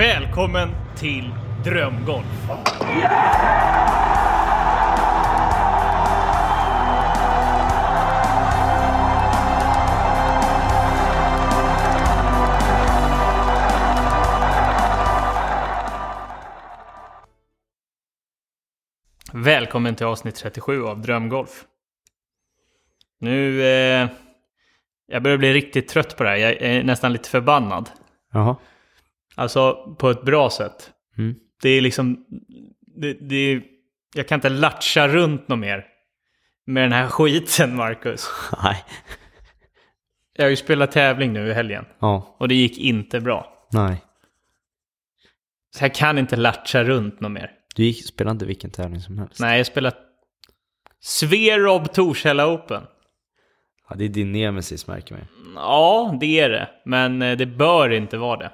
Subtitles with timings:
[0.00, 2.26] Välkommen till Drömgolf!
[19.32, 21.64] Välkommen till avsnitt 37 av Drömgolf.
[23.18, 23.62] Nu...
[23.62, 24.08] Eh,
[25.06, 26.36] jag börjar bli riktigt trött på det här.
[26.36, 27.90] Jag är nästan lite förbannad.
[28.32, 28.56] Jaha.
[29.40, 30.90] Alltså på ett bra sätt.
[31.18, 31.34] Mm.
[31.62, 32.24] Det är liksom...
[32.96, 33.62] Det, det är,
[34.14, 35.86] jag kan inte latcha runt något mer
[36.66, 38.28] med den här skiten, Marcus.
[38.64, 38.84] Nej.
[40.36, 42.36] Jag har ju spelat tävling nu i helgen Ja.
[42.38, 43.66] och det gick inte bra.
[43.72, 44.04] Nej.
[45.76, 47.50] Så jag kan inte latcha runt något mer.
[47.74, 49.40] Du gick, spelade inte vilken tävling som helst.
[49.40, 49.96] Nej, jag spelat
[51.00, 52.82] Sverov Torshälla Open.
[53.88, 55.26] Ja, det är din nemesis märker man.
[55.54, 56.68] Ja, det är det.
[56.84, 58.52] Men eh, det bör inte vara det.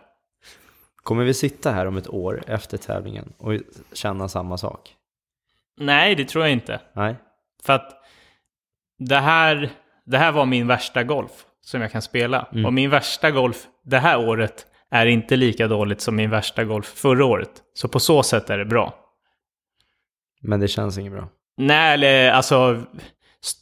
[1.07, 3.53] Kommer vi sitta här om ett år efter tävlingen och
[3.93, 4.95] känna samma sak?
[5.77, 6.81] Nej, det tror jag inte.
[6.93, 7.17] Nej.
[7.63, 8.03] För att
[8.99, 9.71] det här,
[10.05, 11.31] det här var min värsta golf
[11.61, 12.49] som jag kan spela.
[12.65, 16.87] Och min värsta golf det här året är inte lika dåligt som min värsta golf
[16.87, 17.63] förra året.
[17.75, 18.95] Så på så sätt är det bra.
[20.41, 21.29] Men det känns inget bra.
[21.57, 22.83] Nej, eller alltså...
[23.41, 23.61] St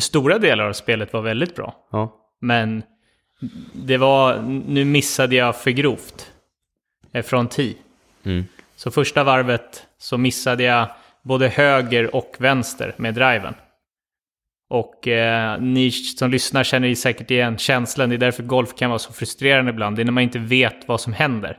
[0.00, 1.88] stora delar av spelet var väldigt bra.
[1.90, 2.16] Ja.
[2.40, 2.82] Men
[3.72, 4.42] det var...
[4.66, 6.32] Nu missade jag för grovt.
[7.12, 7.74] eh, Från 10.
[8.24, 8.44] Mm.
[8.76, 10.88] Så första varvet så missade jag
[11.22, 13.54] både höger och vänster med driven.
[14.70, 18.08] Och eh, ni som lyssnar känner ju säkert igen känslan.
[18.08, 19.96] Det är därför golf kan vara så frustrerande ibland.
[19.96, 21.58] Det är när man inte vet vad som händer.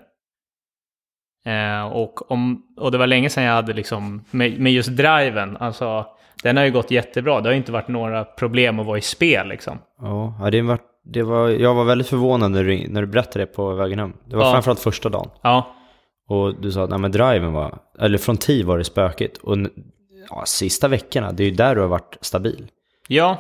[1.45, 5.57] Eh, och, om, och det var länge sedan jag hade liksom, med, med just driven,
[5.57, 6.05] alltså
[6.43, 7.41] den har ju gått jättebra.
[7.41, 9.79] Det har ju inte varit några problem att vara i spel liksom.
[10.01, 13.52] Ja, det var, det var, jag var väldigt förvånad när du, när du berättade det
[13.52, 14.13] på vägen hem.
[14.25, 14.52] Det var Ja.
[14.52, 15.30] framförallt första dagen.
[15.41, 15.75] Ja,
[16.30, 19.38] Och du sa att men driven var, eller från 10 var det spökigt.
[19.38, 19.57] Och
[20.29, 22.67] ja, sista veckorna, det är ju där du har varit stabil.
[23.07, 23.38] Ja.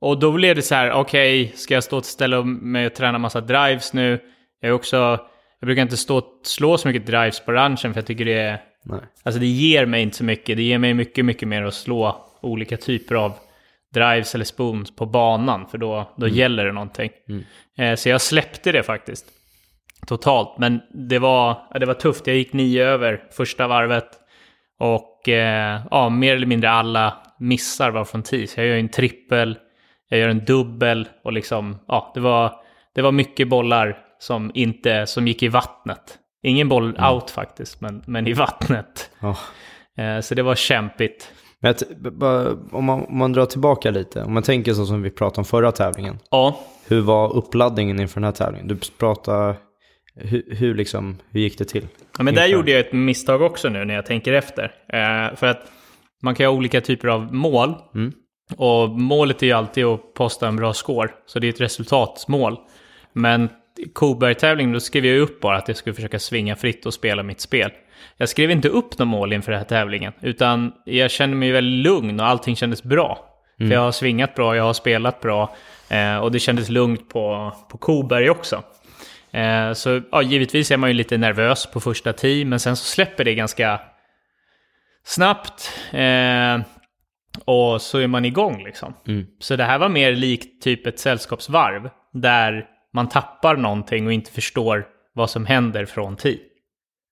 [0.00, 3.18] Och då blev det så här, okej, ska jag stå och ställa mig och träna
[3.18, 4.20] massa drives nu?
[4.60, 4.96] Jag är också,
[5.60, 8.62] jag brukar inte stå slå så mycket drives på ranchen för jag tycker det är,
[8.84, 9.00] Nej.
[9.22, 10.56] alltså det ger mig inte så mycket.
[10.56, 13.32] Det ger mig mycket, mycket mer att slå olika typer av
[14.00, 17.10] drives eller spoons på banan, för då, då gäller det någonting.
[17.78, 19.26] Eh, så jag släppte det faktiskt.
[20.06, 22.26] Totalt, men det var, ja, det var tufft.
[22.26, 24.08] Jag gick nio över första varvet.
[24.78, 28.46] Och eh, ja, mer eller mindre alla missar var från 10.
[28.46, 29.58] Så jag gör en trippel,
[30.08, 32.52] jag gör en dubbel och liksom, ja, det var,
[32.94, 36.18] det var mycket bollar som inte, som gick i vattnet.
[36.42, 39.10] Ingen boll out faktiskt, men, men i vattnet.
[39.20, 39.36] Ja.
[40.02, 41.32] Eh, så det var kämpigt.
[41.62, 41.74] Men
[42.18, 45.40] bara, om, man, om man drar tillbaka lite, om man tänker så som vi pratade
[45.40, 46.18] om förra tävlingen.
[46.30, 48.68] Ja, Hur var uppladdningen inför den här tävlingen?
[48.68, 49.56] Du pratade,
[50.14, 51.88] hur, hur, liksom, hur gick det till?
[52.18, 52.56] Ja, men där Inför.
[52.56, 54.64] gjorde jag ett misstag också nu när jag tänker efter.
[54.64, 55.72] Eh, för att
[56.22, 57.74] man kan ha olika typer av mål.
[57.94, 58.12] Mm.
[58.56, 61.10] Och målet är ju alltid att posta en bra score.
[61.26, 62.56] Så det är ett resultatmål.
[63.12, 63.48] Men
[63.92, 67.40] Koberg-tävlingen då skrev jag upp bara att jag skulle försöka svinga fritt och spela mitt
[67.40, 67.70] spel.
[68.16, 70.12] Jag skrev inte upp någon mål inför den här tävlingen.
[70.20, 73.32] Utan jag kände mig väldigt lugn och allting kändes bra.
[73.58, 75.56] För jag har svingat bra, jag har spelat bra.
[75.88, 78.62] Eh, och det kändes lugnt på, på Koberg också.
[79.30, 82.84] Eh, så ja, givetvis är man ju lite nervös på första tee, men sen så
[82.84, 83.80] släpper det ganska
[85.04, 85.72] snabbt.
[85.92, 86.60] Eh,
[87.44, 88.94] och så är man igång liksom.
[89.06, 89.26] Mm.
[89.38, 94.32] Så det här var mer likt typ ett sällskapsvarv, där man tappar någonting och inte
[94.32, 96.38] förstår vad som händer från tee.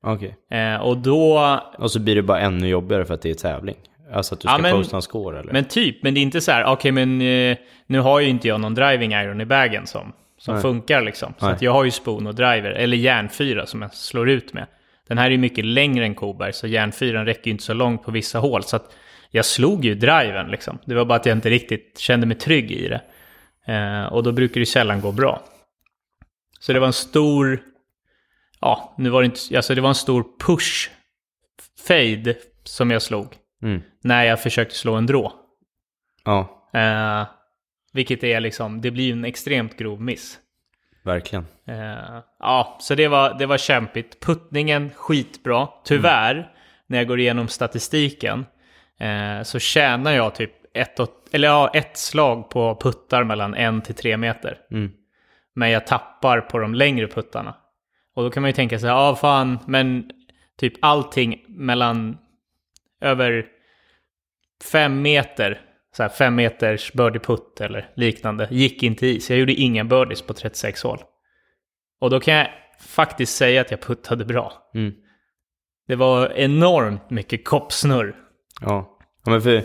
[0.05, 0.37] Okej.
[0.51, 3.77] Eh, och då, Och så blir det bara ännu jobbigare för att det är tävling.
[4.13, 5.53] Alltså att du Ja, ska men- posta en score eller?
[5.53, 7.57] men typ, men det är inte så här, okej men eh,
[7.87, 10.63] nu har ju inte jag någon driving iron i bagen som, som Nej.
[10.63, 11.35] funkar liksom.
[11.39, 11.55] Så Nej.
[11.55, 14.67] att jag har ju spoon och driver, eller järnfyra som jag slår ut med.
[15.09, 18.03] Den här är ju mycket längre än Koberg, så järnfyran räcker ju inte så långt
[18.05, 18.63] på vissa hål.
[18.63, 18.93] Så att
[19.31, 20.79] jag slog ju driven liksom.
[20.85, 23.01] Det var bara att jag inte riktigt kände mig trygg i det.
[23.73, 25.43] Eh, och då brukar det sällan gå bra.
[26.61, 27.61] Så det var en stor,
[28.65, 30.91] ja, nu var det inte, alltså det var en stor push
[31.89, 32.35] fade
[32.65, 33.27] som jag slog.
[33.63, 33.83] Mm.
[34.03, 35.33] När jag försökte slå en drå.
[36.25, 37.27] Ja, Eh,
[37.93, 40.39] vilket är liksom, det blir ju en extremt grov miss.
[41.03, 41.47] verkligen.
[41.67, 44.21] Eh, ja, så det var, det var kämpigt.
[44.21, 45.69] Puttningen skitbra.
[45.85, 46.53] Tyvärr,
[46.87, 48.47] när jag går igenom statistiken,
[49.01, 51.01] eh, så tjänar jag typ ett,
[51.33, 54.59] eller ja, ett slag på puttar mellan en till tre meter.
[54.71, 54.93] Mm.
[55.55, 57.55] Men jag tappar på de längre puttarna.
[58.15, 60.11] Och då kan man ju tänka sig, ja fan, men
[60.59, 62.19] typ allting mellan
[63.01, 63.47] över
[64.73, 65.61] fem meter,
[65.97, 69.21] så här fem meters birdie putt eller liknande, gick inte i.
[69.21, 70.99] Så jag gjorde inga birdies på 36 hål.
[72.01, 72.49] Och då kan jag
[72.81, 74.53] faktiskt säga att jag puttade bra.
[74.75, 74.95] Mm.
[75.87, 78.17] Det var enormt mycket koppsnurr.
[78.61, 78.99] Ja.
[79.25, 79.63] ja, men för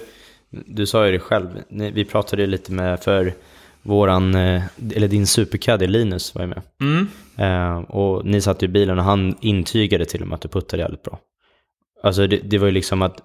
[0.49, 1.63] du sa ju det själv.
[1.69, 3.33] Vi pratade ju lite med för
[3.83, 4.63] våran, eh,
[4.95, 6.61] eller din supercaddy Linus var ju med.
[6.81, 7.07] Mm.
[7.37, 10.81] Eh, och ni satt i bilen och han intygade till och med att du puttade
[10.83, 11.19] jävligt bra.
[12.03, 13.21] Alltså det, det var ju liksom att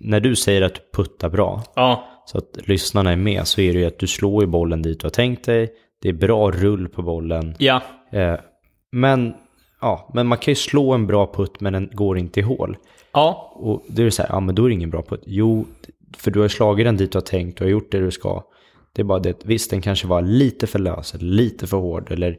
[0.00, 3.72] när du säger att du puttar bra, Ja, så att lyssnarna är med, så är
[3.72, 5.72] det ju att du slår ju bollen dit du har tänkt dig.
[6.02, 7.54] Det är bra rull på bollen.
[7.58, 8.34] ja, Eh,
[8.92, 9.34] men,
[9.80, 12.76] ja, men man kan ju slå en bra putt men den går inte i hål.
[13.12, 15.22] ja, Och då är det så här, ja men då är det ingen bra putt.
[15.26, 15.66] Jo,
[16.16, 18.10] för du har ju slagit den dit du har tänkt, du har gjort det du
[18.10, 18.42] ska.
[18.92, 21.76] Det är bara det att visst, den kanske var lite för lös eller lite för
[21.76, 22.38] hård eller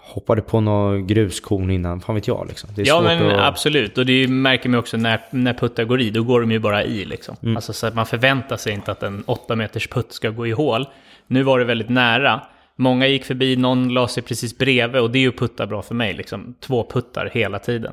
[0.00, 2.70] hoppade på någon gruskorn innan, fan vet jag liksom.
[2.76, 3.40] Ja men att...
[3.40, 3.98] absolut.
[3.98, 6.84] Och det märker man också när, när puttar går i, då går de ju bara
[6.84, 7.36] i liksom.
[7.42, 7.56] Mm.
[7.56, 10.50] Alltså så att man förväntar sig inte att en 8 meters putt ska gå i
[10.50, 10.86] hål.
[11.26, 12.40] Nu var det väldigt nära.
[12.76, 15.94] Många gick förbi, någon la sig precis bredvid och det är ju putta bra för
[15.94, 16.54] mig liksom.
[16.60, 17.92] Två puttar hela tiden.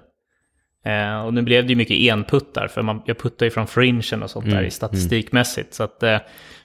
[0.88, 4.24] Eh, och nu blev det ju mycket enputtar, för man, jag puttar ju från fringen
[4.24, 5.74] och sånt Mm, där i statistikmässigt.
[5.74, 6.18] Så, att, eh,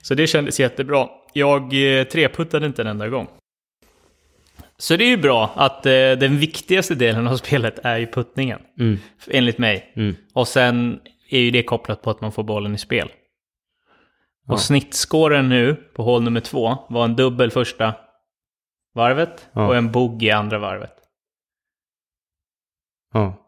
[0.03, 1.09] så det kändes jättebra.
[1.33, 3.29] Jag eh, treputtade inte en enda gång.
[4.79, 8.61] Så det är ju bra att eh, den viktigaste delen av spelet är ju puttningen.
[8.79, 8.99] Mm.
[9.31, 9.93] Enligt mig.
[9.97, 10.17] Mm.
[10.35, 13.09] Och sen är ju det kopplat på att man får bollen i spel.
[14.47, 14.53] Ja.
[14.53, 17.95] Och snittskåren nu på hål nummer två var en dubbel första
[18.95, 19.67] varvet Ja.
[19.67, 20.95] och en bogey andra varvet.
[23.15, 23.42] Ja,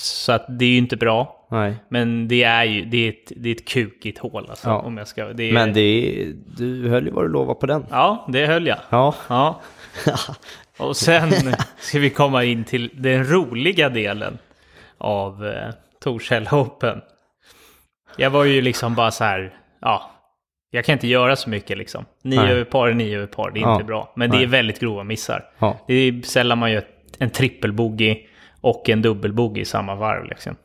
[0.00, 1.46] Så att det är ju inte bra.
[1.50, 1.74] nej.
[1.88, 4.68] Men det är ju det är ett, det är ett kukigt hål alltså.
[4.68, 4.78] Ja.
[4.78, 7.66] Om jag ska, det är, Men det är, du höll ju vad du lovade på
[7.66, 7.86] den.
[7.90, 8.78] Ja, det höll jag.
[8.90, 9.14] Ja.
[9.28, 9.60] Ja.
[10.78, 11.32] Och sen
[11.78, 14.38] ska vi komma in till den roliga delen
[14.98, 15.68] av eh,
[16.02, 17.00] Torshäll Open.
[18.16, 20.10] Jag var ju liksom bara så här, ja,
[20.70, 22.04] jag kan inte göra så mycket liksom.
[22.24, 23.72] Nio över par är nio över par, det är Ja.
[23.72, 24.12] inte bra.
[24.16, 25.44] Men det är väldigt grova missar.
[25.58, 25.78] Ja.
[25.86, 26.84] Det är sällan man gör
[27.18, 28.26] en trippelbogey
[28.60, 30.56] och en dubbelbogey i samma varv liksom.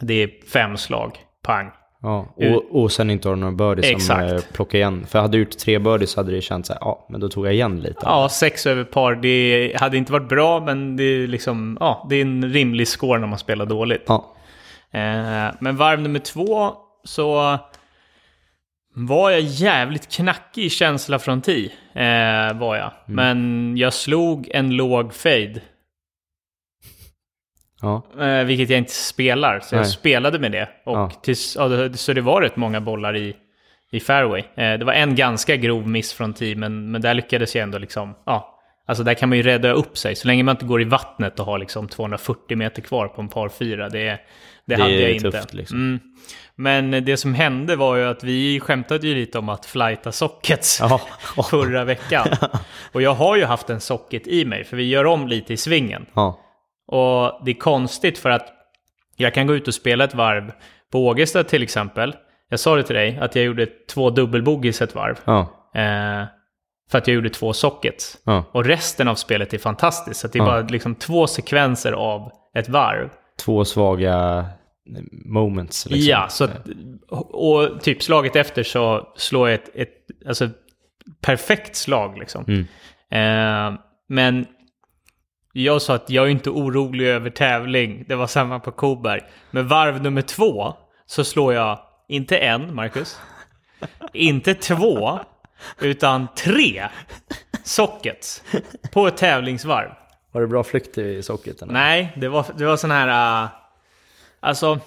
[0.00, 1.70] Det är fem slag, pang.
[2.02, 4.32] Ja, och, och sen inte har du några birdies som Exakt.
[4.32, 5.06] eh, plockar igen.
[5.06, 7.28] För hade du gjort tre birdies så hade det känts så här, ja, men då
[7.28, 8.00] tog jag igen lite.
[8.02, 12.16] Ja, sex över par, det hade inte varit bra, men det är liksom, ja, det
[12.16, 14.04] är en rimlig score när man spelar dåligt.
[14.06, 14.34] Ja.
[14.90, 16.72] Eh, men varv nummer två
[17.04, 17.58] så
[18.94, 21.70] var jag jävligt knackig i känsla från tee.
[21.94, 22.92] Eh, var jag.
[23.06, 25.60] Men jag slog en låg fade.
[27.84, 28.02] Ja.
[28.26, 29.60] Eh, vilket jag inte spelar.
[29.60, 29.90] Så jag Nej.
[29.90, 30.68] spelade med det.
[30.84, 31.10] Och Ja.
[31.22, 33.36] tills, ja, så det var rätt många bollar i,
[33.92, 34.40] i fairway.
[34.56, 38.14] Eh, det var en ganska grov miss från tee, men, där lyckades jag ändå liksom...
[38.26, 40.16] Ja, alltså där kan man ju rädda upp sig.
[40.16, 43.28] Så länge man inte går i vattnet och har liksom 240 meter kvar på en
[43.28, 43.88] par fyra.
[43.88, 44.18] Det, det,
[44.66, 45.30] Det hade jag inte.
[45.30, 45.78] tufft, liksom.
[45.78, 46.00] Mm.
[46.56, 50.78] Men det som hände var ju att vi skämtade ju lite om att flighta sockets
[50.80, 51.00] Ja.
[51.50, 52.26] förra veckan.
[52.92, 55.56] Och jag har ju haft en socket i mig, för vi gör om lite i
[55.56, 56.06] svingen.
[56.14, 56.40] Ja.
[56.86, 58.52] Och det är konstigt för att
[59.16, 60.52] jag kan gå ut och spela ett varv
[60.92, 62.16] på Ågesta till exempel.
[62.48, 65.18] Jag sa det till dig, att jag gjorde två dubbelbogies ett varv.
[65.24, 65.40] Ja.
[65.74, 66.26] Eh,
[66.90, 68.18] för att jag gjorde två sockets.
[68.24, 68.44] Ja.
[68.52, 70.20] Och resten av spelet är fantastiskt.
[70.20, 70.46] Så det är Ja.
[70.46, 73.08] bara liksom två sekvenser av ett varv.
[73.44, 74.46] Två svaga
[75.24, 75.86] moments.
[75.86, 76.10] Liksom.
[76.10, 76.68] Ja, så att,
[77.30, 80.48] och typ slaget efter så slår jag ett, ett alltså,
[81.20, 82.44] perfekt slag liksom.
[82.48, 82.64] Mm.
[83.10, 84.46] Eh, men
[85.56, 88.04] jag sa att jag är inte orolig över tävling.
[88.08, 89.20] Det var samma på Koberg.
[89.50, 90.74] Men varv nummer två
[91.06, 93.20] så slår jag inte en, Marcus.
[94.12, 95.18] inte två,
[95.80, 96.88] utan tre
[97.64, 98.42] sockets
[98.92, 99.90] på ett tävlingsvarv.
[100.32, 101.68] Var det bra flykt i socketen?
[101.72, 103.42] Nej, det var, det var sån här...
[103.44, 103.50] Uh,
[104.40, 104.80] alltså,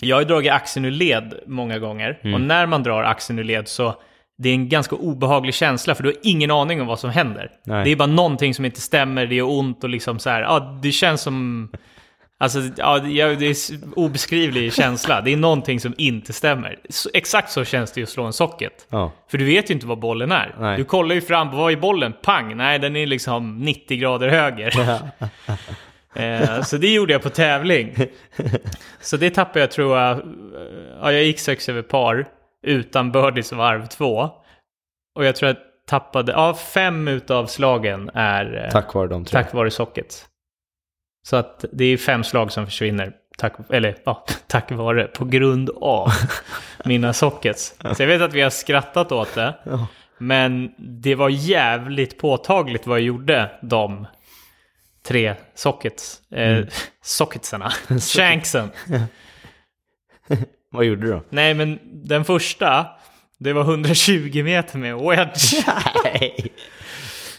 [0.00, 2.20] jag har ju dragit axeln ur led många gånger.
[2.22, 2.34] Mm.
[2.34, 3.94] Och när man drar axeln ur led så
[4.38, 7.50] det är en ganska obehaglig känsla för du har ingen aning om vad som händer.
[7.64, 7.84] Nej.
[7.84, 10.78] Det är bara någonting som inte stämmer, det är ont och liksom så här, ja,
[10.82, 11.68] det känns som...
[12.38, 15.20] Alltså, ja, det är s- obeskrivlig känsla.
[15.20, 16.78] Det är någonting som inte stämmer.
[16.88, 18.86] Så, exakt så känns det ju att slå en socket.
[18.90, 19.12] Ja.
[19.30, 20.54] För du vet ju inte vad bollen är.
[20.60, 20.76] Nej.
[20.76, 22.12] Du kollar ju fram, vad är bollen?
[22.22, 22.56] Pang!
[22.56, 24.72] Nej, den är liksom 90 grader höger.
[26.14, 27.94] Eh, så det gjorde jag på tävling.
[29.00, 30.20] Så det tappade jag tror jag,
[31.00, 32.26] ja jag gick sex över par
[32.62, 34.30] utan birdies varv två.
[35.14, 39.42] Och jag tror jag tappade, ja fem utav slagen är eh, Tack vare de tre.
[39.42, 40.26] tack vare socket.
[41.28, 45.70] Så att det är fem slag som försvinner, tack, eller ja, tack vare, på grund
[45.80, 46.08] av
[46.84, 47.74] mina sockets.
[47.96, 49.54] Så jag vet att vi har skrattat åt det.
[49.64, 49.86] Ja.
[50.18, 54.06] Men det var jävligt påtagligt vad jag gjorde de
[55.06, 56.68] tre sockets, eh, Mm.
[57.02, 57.70] socketsarna,
[58.16, 58.70] shanksen.
[60.70, 61.20] Vad gjorde du?
[61.30, 62.86] Nej men den första,
[63.38, 65.64] det var 120 meter med wedge.
[66.04, 66.52] Nej.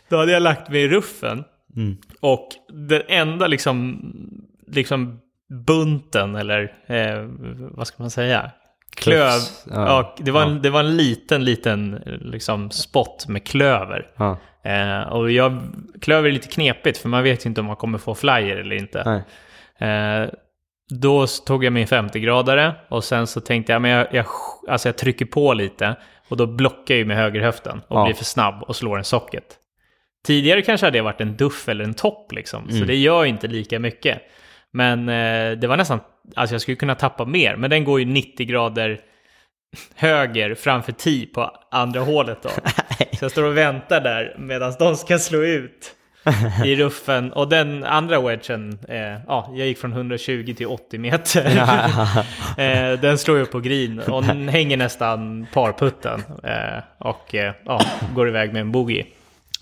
[0.10, 1.43] Då hade jag lagt mig i ruffen.
[1.75, 1.98] Mm.
[2.19, 4.01] Och den enda liksom,
[4.67, 5.19] liksom
[5.67, 7.27] bunten, eller eh,
[7.72, 8.51] vad ska man säga?
[8.96, 9.15] Klöv.
[9.29, 10.15] Klövs, Ja, ja.
[10.19, 10.60] det, var en, Ja.
[10.60, 11.91] det var en liten, liten
[12.22, 14.07] liksom spot med klöver.
[14.15, 14.38] Ja.
[14.63, 15.62] Eh, och jag,
[16.01, 18.75] klöver är lite knepigt för man vet ju inte om man kommer få flyer eller
[18.75, 19.24] inte.
[19.79, 20.29] Eh,
[20.89, 24.25] då tog jag min 50-gradare och sen så tänkte jag men jag, jag,
[24.70, 25.96] alltså jag trycker på lite
[26.29, 28.06] och då blockar jag ju med högerhöften och Ja.
[28.06, 29.44] blir för snabb och slår en socket.
[30.27, 32.88] Tidigare kanske hade det varit en duff eller en topp liksom, så Mm.
[32.88, 34.22] det gör inte lika mycket.
[34.74, 36.00] Men eh, det var nästan,
[36.36, 39.00] alltså jag skulle kunna tappa mer, men den går ju 90 grader
[39.96, 42.50] höger framför 10 på andra hålet då.
[43.17, 45.94] Så jag står och väntar där medan de ska slå ut
[46.65, 47.34] i ruffen.
[47.34, 51.46] Och den andra wedgen, eh, ja, jag gick från 120 till 80 meter.
[52.57, 56.24] eh, den slår ju på green och den hänger nästan parputten.
[56.43, 57.81] Eh, och eh, ja,
[58.15, 59.05] går iväg med en bogey.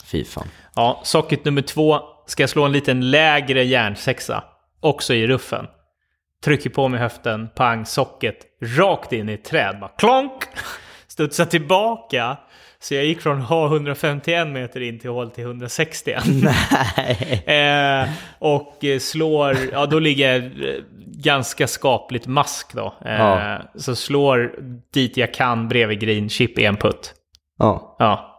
[0.06, 0.48] Fy fan.
[0.76, 4.44] Ja, socket nummer två ska jag slå en liten lägre järnsexa.
[4.80, 5.66] Också i ruffen.
[6.44, 8.38] Trycker på med höften, pang, socket,
[8.78, 9.78] rakt in i ett träd.
[9.80, 10.44] Bara klonk!
[11.08, 12.38] Studsar tillbaka.
[12.80, 16.16] Så jag gick från att ha 151 meter in till hål till 160.
[16.26, 17.44] Nej.
[17.46, 20.50] Eh, och eh, slår, ja då ligger jag eh,
[21.08, 22.94] ganska skapligt mask då.
[23.06, 23.62] Eh, Ja.
[23.76, 24.56] Så slår
[24.94, 27.14] dit jag kan bredvid green, chip en putt.
[27.58, 27.96] Ja.
[28.00, 28.32] Ja,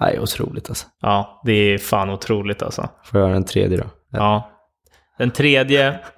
[0.00, 0.86] Nej, otroligt alltså.
[1.00, 2.88] ja, det är fan otroligt alltså.
[3.04, 3.84] Får jag göra en tredje då?
[4.10, 4.50] Ja.
[5.18, 5.98] Den tredje...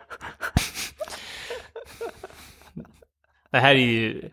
[3.53, 4.31] Det här är ju...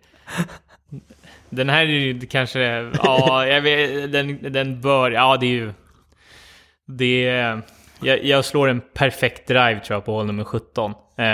[1.55, 2.59] Den här är ju kanske...
[3.03, 5.11] Ja, jag vet, den, den bör...
[5.11, 5.73] Ja, det är ju...
[6.87, 7.61] Det är...
[8.01, 10.91] Jag, jag slår en perfekt drive tror jag på hål nummer 17.
[11.17, 11.25] Eh,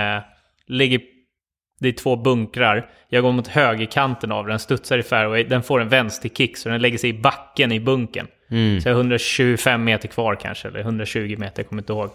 [0.67, 1.01] ligger...
[1.79, 2.89] Det är två bunkrar.
[3.09, 5.43] Jag går mot högerkanten av den, studsar i fairway.
[5.43, 8.27] Den får en vänsterkick så den lägger sig i backen i bunken.
[8.51, 8.81] Mm.
[8.81, 12.09] Så jag har 125 meter kvar kanske, eller 120 meter, jag kommer inte ihåg.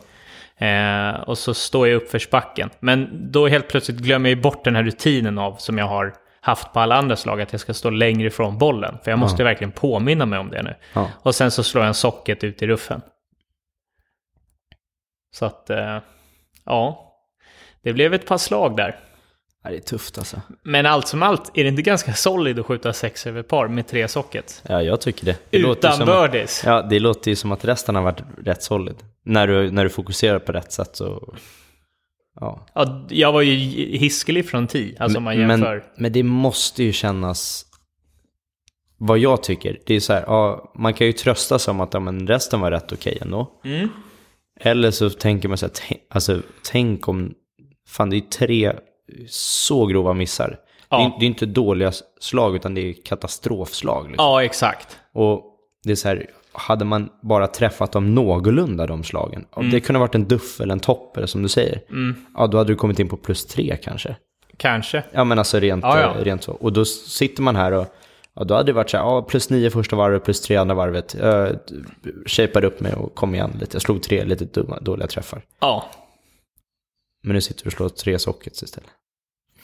[0.57, 2.71] Eh, och så står jag i uppförsbacken.
[2.81, 6.73] Men då helt plötsligt glömmer jag bort den här rutinen av som jag har haft
[6.73, 8.99] på alla andra slag, att jag ska stå längre ifrån bollen.
[9.05, 10.75] För jag måste ju verkligen påminna mig om det nu.
[10.93, 11.11] Ja.
[11.23, 13.01] Och sen så slår jag en socket ut i ruffen.
[15.35, 15.99] Så att, eh,
[16.65, 17.13] ja.
[17.83, 19.01] Det blev ett par slag där.
[19.63, 20.41] Ja, det är tufft alltså.
[20.63, 23.87] Men allt som allt, är det inte ganska solid att skjuta sex över par med
[23.87, 24.63] tre sockets?
[24.69, 25.37] Ja, jag tycker det.
[25.51, 26.63] det låter Utan som, birdies?
[26.67, 28.97] Ja, det låter ju som att resten har varit rätt solid.
[29.23, 31.35] När du, när du fokuserar på rätt sätt så...
[32.45, 32.67] Ja.
[32.75, 33.55] Ja, jag var ju
[33.99, 35.75] hiskelig från 10, alltså om man jämför.
[35.75, 37.67] Men, men det måste ju kännas...
[38.99, 41.95] Vad jag tycker, det är så här, ja, man kan ju trösta sig om att
[41.95, 43.61] ja, men resten var rätt okej ändå.
[43.65, 43.89] Mm.
[44.61, 47.35] Eller så tänker man så här, tänk, alltså tänk om,
[47.89, 48.73] fan det är tre
[49.29, 50.59] så grova missar.
[50.89, 50.99] Ja.
[50.99, 54.09] Det, är, det är inte dåliga slag utan det är katastrofslag.
[54.09, 54.25] Liksom.
[54.25, 54.99] Ja, exakt.
[55.13, 55.43] Och
[55.85, 59.99] det är så här, hade man bara träffat dem någorlunda de slagen, om det kunde
[59.99, 61.81] ha varit en duff eller en topp eller som du säger,
[62.35, 64.17] ja då hade du kommit in på plus tre kanske.
[64.57, 65.05] Kanske.
[65.13, 66.15] Ja men alltså rent, Ja, ja.
[66.19, 66.53] eh, rent så.
[66.53, 67.87] Och då sitter man här och
[68.35, 70.75] ja, då hade det varit så här, ja, plus nio första varvet, plus tre andra
[70.75, 71.17] varvet.
[71.21, 71.57] Jag
[72.27, 73.75] shapeade upp mig och kom igen lite.
[73.75, 75.43] Jag slog tre lite dumma, dåliga träffar.
[75.61, 75.85] Ja.
[77.23, 78.91] Men nu sitter du och slår tre sockets istället.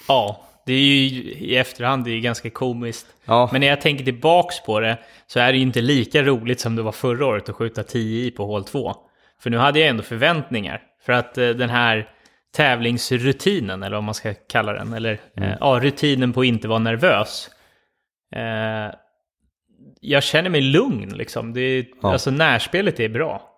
[0.08, 0.46] Ja.
[0.66, 3.06] Det är ju i efterhand det är ganska komiskt.
[3.24, 6.60] Ja, Men när jag tänker tillbaks på det så är det ju inte lika roligt
[6.60, 8.94] som det var förra året att skjuta 10 i på hål 2.
[9.42, 10.82] För nu hade jag ändå förväntningar.
[11.02, 12.08] För att eh, den här
[12.56, 16.78] tävlingsrutinen, eller vad man ska kalla den, eller eh, ja, rutinen på att inte vara
[16.78, 17.50] nervös.
[18.36, 18.94] Eh,
[20.00, 21.52] jag känner mig lugn liksom.
[21.52, 22.12] Det Ja.
[22.12, 23.49] Alltså närspelet är bra.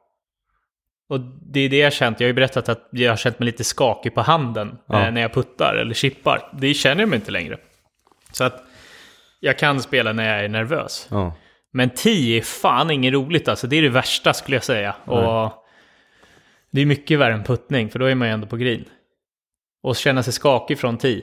[1.12, 1.20] Och
[1.52, 2.20] det är det jag har känt.
[2.20, 5.06] Jag har ju berättat att jag har känt mig lite skakig på handen Ja.
[5.06, 6.52] eh, när jag puttar eller chippar.
[6.60, 7.56] Det känner jag mig inte längre.
[8.32, 8.62] Så att
[9.40, 11.06] jag kan spela när jag är nervös.
[11.10, 11.34] ja.
[11.74, 13.66] Men 10 är fan inget roligt alltså.
[13.66, 14.94] Det är det värsta skulle jag säga.
[15.04, 15.52] Och
[16.72, 18.84] det är mycket värre än puttning, för då är man ju ändå på green.
[19.82, 21.22] Och känna sig skakig från 10.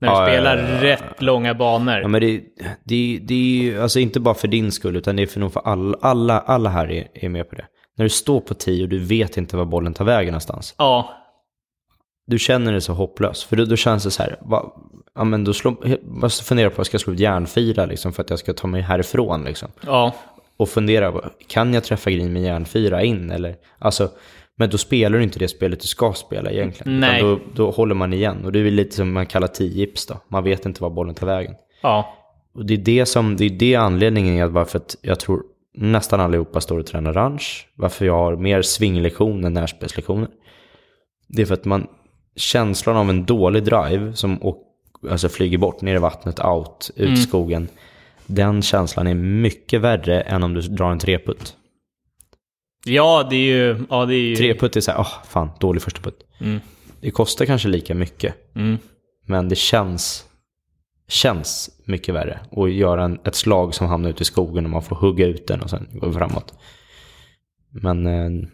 [0.00, 1.98] När du Ja, spelar rätt långa banor.
[2.00, 2.40] Ja, men det,
[2.84, 5.52] det, det är ju alltså inte bara för din skull, utan det är för nog
[5.52, 7.66] för alla, alla, alla här är, är med på det.
[7.98, 10.74] När du står på 10 och du vet inte var bollen tar vägen någonstans.
[10.78, 11.14] Ja,
[12.26, 13.44] Du känner dig så hopplös.
[13.44, 14.72] För då, då känns det så här, va,
[15.14, 18.22] ja, men då slå, måste fundera på att jag ska slå ett järnfyra liksom, för
[18.22, 19.44] att jag ska ta mig härifrån.
[19.44, 19.68] Liksom.
[19.86, 20.14] ja,
[20.56, 23.30] Och fundera, på, kan jag träffa green med järnfyra in?
[23.30, 24.08] Eller, alltså,
[24.56, 27.00] men då spelar du inte det spelet du ska spela egentligen.
[27.00, 27.22] Nej.
[27.22, 28.44] Då, då håller man igen.
[28.44, 30.20] Och det är lite som man kallar 10 gips då.
[30.28, 31.54] Man vet inte var bollen tar vägen.
[31.82, 32.14] ja,
[32.54, 35.42] Och det är det som, det är det anledningen är varför jag tror
[35.80, 37.68] nästan allihopa står och tränar ranch.
[37.74, 40.28] Varför jag har mer swinglektion än närspelslektioner.
[41.28, 41.86] Det är för att man,
[42.36, 44.62] känslan av en dålig drive som och,
[45.10, 47.68] alltså flyger bort ner i vattnet, out, ut i skogen.
[48.26, 51.54] Den känslan är mycket värre än om du drar en treputt.
[52.86, 53.84] Ja, det är ju...
[53.90, 54.36] Ja, det är ju...
[54.36, 56.20] Tre putt är så här, åh fan, dålig första putt.
[56.40, 56.60] Mm.
[57.00, 58.78] Det kostar kanske lika mycket, Mm.
[59.26, 60.24] men det känns,
[61.08, 62.40] känns mycket värre.
[62.50, 65.46] Och göra en, ett slag som hamnar ute i skogen och man får hugga ut
[65.46, 66.54] den och sen gå framåt.
[67.70, 68.48] Men eh,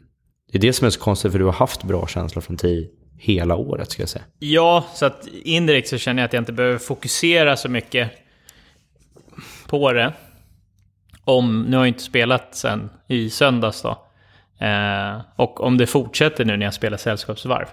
[0.52, 2.90] det är det som är så konstigt, för du har haft bra känsla från tid
[3.18, 4.24] hela året, ska jag säga.
[4.38, 8.10] Ja, så att indirekt så känner jag att jag inte behöver fokusera så mycket
[9.66, 10.12] på det.
[11.24, 14.06] Om, nu har jag inte spelat sen i söndags då.
[14.66, 17.66] Eh, och om det fortsätter nu när jag spelar sällskapsvarv.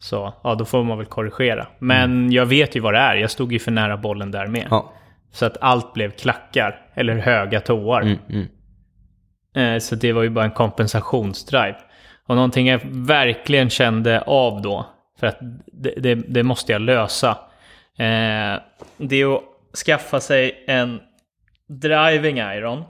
[0.00, 1.66] Så ja, då får man väl korrigera.
[1.78, 3.14] Men jag vet ju vad det är.
[3.16, 4.66] Jag stod ju för nära bollen där med.
[4.70, 4.92] Ja,
[5.32, 8.00] Så att allt blev klackar, eller höga tåar.
[8.00, 8.46] mm, mm.
[9.74, 11.76] Eh, Så det var ju bara en kompensationsdrive.
[12.26, 14.86] Och någonting jag verkligen kände av då,
[15.20, 17.30] för att det, det, det måste jag lösa.
[17.98, 18.60] Eh,
[18.96, 19.42] det är att
[19.86, 21.00] skaffa sig en
[21.68, 22.84] driving iron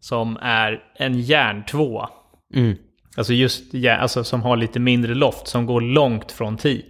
[0.00, 2.10] som är en järntvåa.
[2.54, 2.76] Mm.
[3.16, 6.82] Alltså just järn, alltså som har lite mindre loft, som går långt från 10.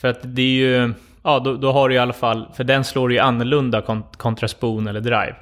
[0.00, 0.46] För att det är
[0.80, 0.94] ju,
[1.24, 4.48] ja då, då har du i alla fall, för den slår ju annorlunda kont- kontra
[4.48, 5.36] spoon eller drive.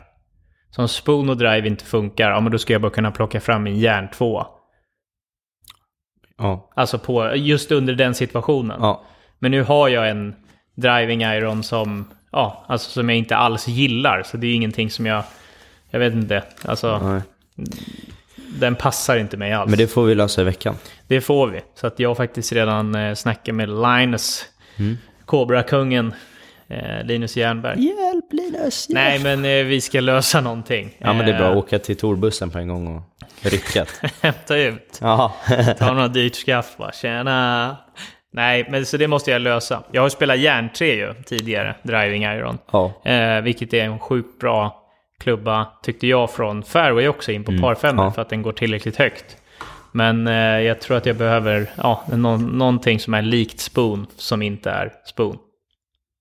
[0.71, 3.41] Så om spoon och drive inte funkar, ja men då ska jag bara kunna plocka
[3.41, 4.47] fram min järntvåa.
[6.39, 8.79] Ja, Alltså på, just under den situationen.
[8.81, 9.05] ja,
[9.39, 10.35] Men nu har jag en
[10.75, 14.23] driving iron som, ja, alltså som jag inte alls gillar.
[14.23, 15.25] Så det är ingenting som jag,
[15.91, 17.23] jag vet inte, alltså nej.
[18.59, 19.71] Den passar inte mig alls.
[19.71, 20.75] Men det får vi lösa i veckan.
[21.09, 21.61] Det får vi.
[21.75, 24.45] Så att jag faktiskt redan eh, snackat med Linus,
[24.79, 24.99] Mm.
[25.25, 26.15] Kobra-kungen,
[26.69, 27.85] eh, Linus Jernberg.
[27.85, 28.87] Hjälp Linus!
[28.89, 30.97] Nej, men eh, vi ska lösa någonting.
[30.99, 33.03] Ja men det är bra, Eh, åka till Torbussen på en gång och
[33.51, 33.89] ryckat.
[34.21, 35.31] Hämta ut, Jaha.
[35.79, 37.77] ta några dyrt skaff bara, tjena.
[38.33, 39.83] Nej, men så det måste jag lösa.
[39.93, 42.59] Jag har spelat järnträ ju tidigare, Driving Iron.
[42.73, 42.93] ja.
[43.05, 44.80] Eh, vilket är en sjukt bra
[45.21, 48.11] klubba, tyckte jag, från fairway också in på par femmor ja.
[48.11, 49.37] för att den går tillräckligt högt.
[49.93, 54.43] Men eh, jag tror att jag behöver ja, nå- någonting som är likt spoon som
[54.43, 55.39] inte är spoon.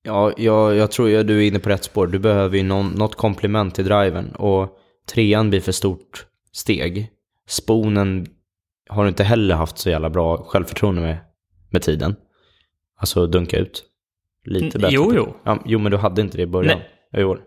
[0.04, 2.08] Ja, jag, jag tror att du är inne på rätt spår.
[2.08, 4.36] Du behöver ju någon, något komplement till driven.
[4.36, 4.78] Och
[5.14, 7.10] trean blir för stort steg.
[7.48, 8.28] Spoonen
[8.90, 11.18] har du inte heller haft så jävla bra självförtroende med,
[11.70, 12.16] med tiden.
[13.00, 13.84] Alltså dunka ut.
[14.46, 14.96] Lite Mm, bättre.
[14.96, 15.36] jo, på- jo.
[15.44, 16.80] Ja, jo, men du hade inte det i början.
[17.12, 17.22] Nej.
[17.22, 17.42] I år.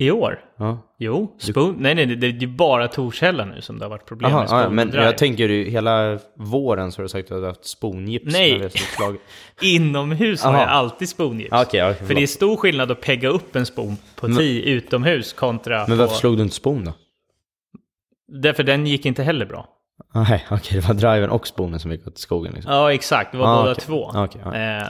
[0.00, 0.40] I år?
[0.58, 0.78] Ja.
[0.98, 1.76] Jo, spoon.
[1.78, 4.48] Nej, nej, det det är bara Torshälla nu som det har varit problem Aha, med
[4.48, 5.04] spoon ja, men drive.
[5.04, 8.32] jag tänker ju hela våren så har du sagt att du har haft spongips.
[8.32, 8.70] Nej.
[8.98, 9.16] har.
[9.66, 10.60] Inomhus har Aha.
[10.62, 11.48] jag alltid spoongips.
[11.50, 14.62] Ja, okej, ja, För det är stor skillnad att pegga upp en spoon på 10
[14.62, 16.18] utomhus kontra Men varför på...
[16.20, 16.92] slog du inte spon då?
[18.42, 19.68] Därför den gick inte heller bra.
[20.14, 22.72] Nej, okej, det var driven och sponen som gick åt skogen liksom.
[22.72, 23.32] Ja, exakt.
[23.32, 24.12] Det var Ah, båda två.
[24.54, 24.82] Eh,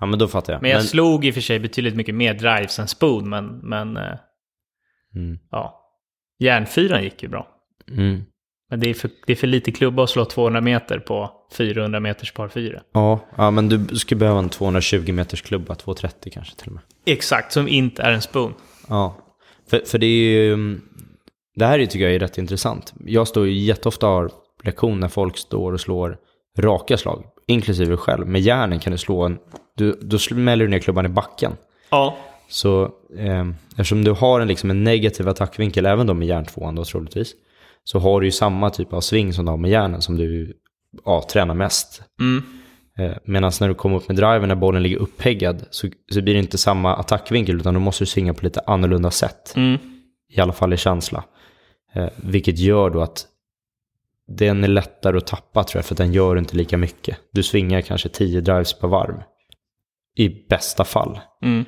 [0.00, 0.62] Ja, men då fattar jag.
[0.62, 3.96] men jag slog i och för sig betydligt mycket mer drives än spoon, men, men
[3.96, 4.02] eh,
[5.14, 5.38] Mm.
[5.50, 5.78] ja.
[6.38, 7.48] Järnfyran gick ju bra.
[7.90, 8.22] Mm.
[8.70, 12.00] Men det är, för, det är för lite klubba att slå 200 meter på 400
[12.00, 12.82] meters par 4.
[12.92, 16.82] Ja, ja, men du skulle behöva en 220 meters klubba, 230 kanske till och med.
[17.06, 18.54] Exakt, som inte är en spoon.
[18.88, 19.16] Ja,
[19.70, 20.52] för, för det är ju...
[20.52, 20.80] mm,
[21.56, 22.94] Det här är, tycker jag är rätt intressant.
[23.06, 24.30] Jag står ju jätteofta har
[24.64, 26.16] lektion när folk står och slår
[26.58, 28.26] raka slag, inklusive själv.
[28.28, 29.38] Med järnen kan du slå en...
[29.76, 31.56] Du, då smäller du ner klubban i backen.
[31.90, 32.16] Ja.
[32.52, 32.82] Så
[33.18, 37.34] eh, eftersom du har en, liksom en negativ attackvinkel, även då med järntvåan då troligtvis,
[37.84, 40.52] så har du ju samma typ av sving som du har med järnen som du
[41.04, 42.02] ja, tränar mest.
[42.20, 42.42] Mm.
[42.98, 46.34] Eh, Medan när du kommer upp med driven när bollen ligger uppeggad så, så blir
[46.34, 49.52] det inte samma attackvinkel utan då måste du svinga på lite annorlunda sätt.
[49.56, 49.78] Mm.
[50.28, 51.24] I alla fall i känsla.
[51.94, 53.26] Eh, vilket gör då att
[54.28, 57.18] den är lättare att tappa tror jag för den gör inte lika mycket.
[57.32, 59.22] Du svingar kanske 10 drives per varv.
[60.16, 61.20] I bästa fall.
[61.42, 61.64] Mm.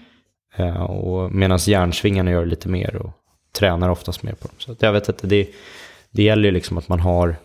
[0.56, 3.10] Eh, och medan järnsvingarna gör lite mer och
[3.58, 4.56] tränar oftast mer på dem.
[4.58, 5.48] Så jag vet inte, det,
[6.10, 7.36] det gäller ju liksom att man har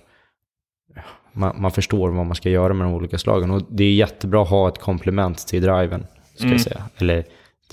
[1.32, 3.52] man, man förstår vad man ska göra med de olika slagen.
[3.52, 6.52] Och det är jättebra att ha ett komplement till driven, ska Mm.
[6.52, 6.84] jag säga.
[6.98, 7.24] Eller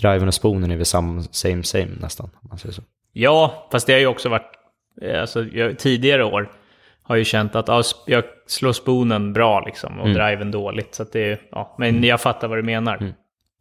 [0.00, 2.82] driven och spoonen är väl sam, same same nästan, om man säger så.
[3.12, 4.50] Ja, fast det har ju också varit...
[5.02, 6.50] eh, Alltså, jag, tidigare år
[7.02, 10.94] har ju känt att ja, jag slår spoonen bra liksom och driven dåligt.
[10.94, 13.12] Så det, ja, men jag fattar vad du menar.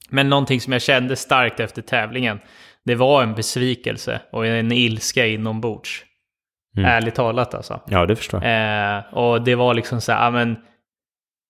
[0.10, 2.40] Men någonting som jag kände starkt efter tävlingen,
[2.86, 6.04] det var en besvikelse och en ilska inombords.
[6.78, 7.82] Ärligt talat alltså.
[7.88, 8.98] Ja, det förstår jag.
[8.98, 10.58] Eh, och det var liksom så här, men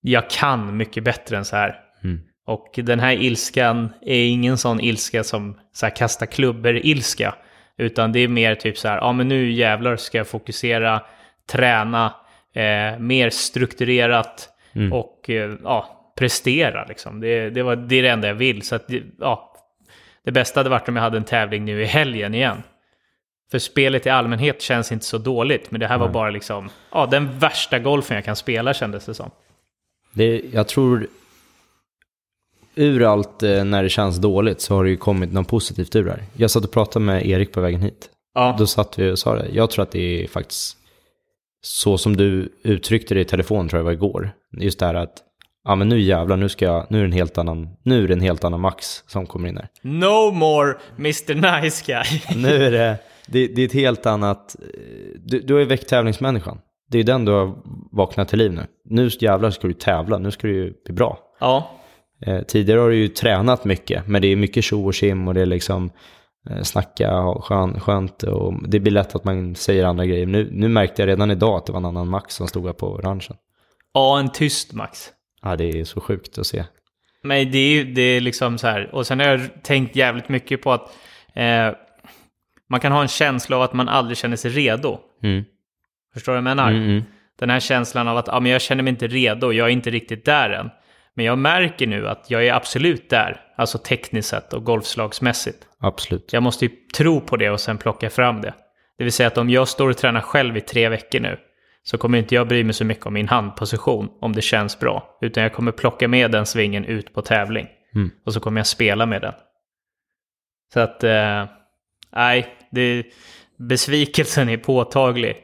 [0.01, 1.79] jag kan mycket bättre än så här.
[2.03, 2.21] Mm.
[2.47, 7.35] Och den här ilskan är ingen sån ilska som så här, kasta klubbor-ilska.
[7.77, 11.01] Utan det är mer typ så här, ja men nu jävlar ska jag fokusera,
[11.51, 12.13] träna,
[12.55, 14.93] eh, mer strukturerat Mm.
[14.93, 17.19] och eh, ja, prestera liksom.
[17.19, 18.61] Det, det, var, det är det enda jag vill.
[18.61, 19.51] Så att, det- ja,
[20.25, 22.63] det bästa hade varit om jag hade en tävling nu i helgen igen.
[23.51, 27.05] För spelet i allmänhet känns inte så dåligt, men det här var bara liksom, ja,
[27.05, 29.31] den värsta golfen jag kan spela kändes det som.
[30.13, 31.07] Det, jag tror,
[32.75, 36.03] ur allt eh, när det känns dåligt så har det ju kommit något positivt ur
[36.03, 36.23] det här.
[36.37, 38.09] Jag satt och pratade med Erik på vägen hit.
[38.33, 39.47] Ja, Då satt vi och sa det.
[39.51, 40.77] Jag tror att det är faktiskt
[41.61, 44.31] så som du uttryckte det i telefon tror jag var igår.
[44.57, 45.23] Just det här att,
[45.65, 48.07] ja men nu jävlar, nu ska jag, nu är det en helt annan, nu är
[48.07, 49.67] det en helt annan Max som kommer in här.
[49.81, 52.21] no more Mr Nice Guy.
[52.43, 52.97] Nu är det,
[53.27, 56.59] det, det är ett helt annat, eh, du, du har ju väckt tävlingsmänniskan.
[56.91, 57.55] Det är den du har
[57.91, 58.67] vaknat till liv nu.
[58.89, 61.19] Nu jävlar ska du tävla, nu ska du ju bli bra.
[61.39, 61.71] ja,
[62.21, 65.33] Eh, tidigare har du ju tränat mycket, men det är mycket tjo och tjim och
[65.33, 65.91] det är liksom
[66.49, 70.25] eh, snacka och skön, skönt och det blir lätt att man säger andra grejer.
[70.25, 72.73] Nu, nu märkte jag redan idag att det var en annan Max som stod här
[72.73, 73.35] på orangen.
[73.93, 75.11] ja, en tyst Max.
[75.45, 76.63] Ja, det är så sjukt att se.
[77.23, 78.95] Men det är ju det är liksom så här.
[78.95, 80.97] Och sen har jag tänkt jävligt mycket på att
[81.33, 81.71] eh,
[82.69, 84.99] man kan ha en känsla av att man aldrig känner sig redo.
[85.23, 85.43] Mm.
[86.13, 86.71] Förstår du vad jag menar?
[86.71, 87.03] Mm, mm.
[87.39, 89.89] Den här känslan av att ja, men jag känner mig inte redo, jag är inte
[89.89, 90.69] riktigt där än.
[91.15, 95.67] Men jag märker nu att jag är absolut där, alltså tekniskt sett och golfslagsmässigt.
[95.79, 96.33] Absolut.
[96.33, 98.53] Jag måste ju tro på det och sen plocka fram det.
[98.97, 101.37] Det vill säga att om jag står och tränar själv i tre veckor nu
[101.87, 105.17] så kommer inte jag bry mig så mycket om min handposition om det känns bra.
[105.21, 107.67] Utan jag kommer plocka med den svingen ut på tävling.
[107.95, 108.11] Mm.
[108.25, 109.33] Och så kommer jag spela med den.
[110.73, 111.45] Så att, eh,
[112.11, 113.03] nej, det,
[113.57, 115.37] besvikelsen är påtaglig.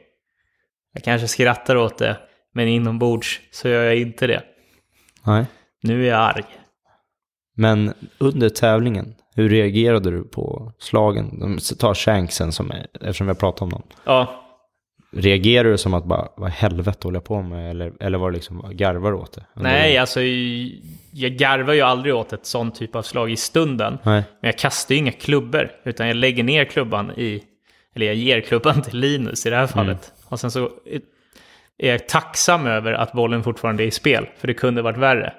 [0.92, 2.16] Jag kanske skrattar åt det,
[2.54, 4.42] men inombords så gör jag inte det.
[5.26, 5.46] Nej.
[5.82, 6.44] Nu är jag arg.
[7.56, 11.40] Men under tävlingen, hur reagerade du på slagen?
[11.40, 13.82] De tar shanksen som är, eftersom vi har pratat om dem.
[14.04, 14.41] Ja,
[15.12, 17.70] Reagerar du som att bara, vad i helvete håller jag på med?
[17.70, 19.44] Eller, eller var det liksom, garvar åt det?
[19.56, 20.20] Eller nej alltså
[21.12, 23.98] jag garvar ju aldrig åt ett sånt typ av slag i stunden.
[24.02, 24.22] Nej.
[24.40, 27.42] Men jag kastar ju inga klubbor, utan jag lägger ner klubban i,
[27.94, 30.12] eller jag ger klubban till Linus i det här fallet.
[30.28, 30.70] Och sen så
[31.78, 35.32] är jag tacksam över att bollen fortfarande är i spel, för det kunde varit värre.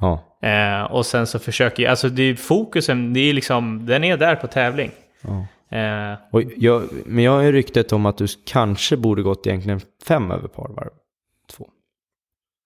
[0.00, 0.38] Ja.
[0.48, 4.16] Eh, och sen så försöker jag, alltså det är fokusen, det är liksom, den är
[4.16, 4.90] där på tävling.
[5.22, 5.46] ja.
[5.70, 6.18] Eh,
[6.56, 10.48] jag, men jag har ju ryktet om att du kanske borde gått egentligen fem över
[10.48, 10.90] par varv.
[11.56, 11.68] Två.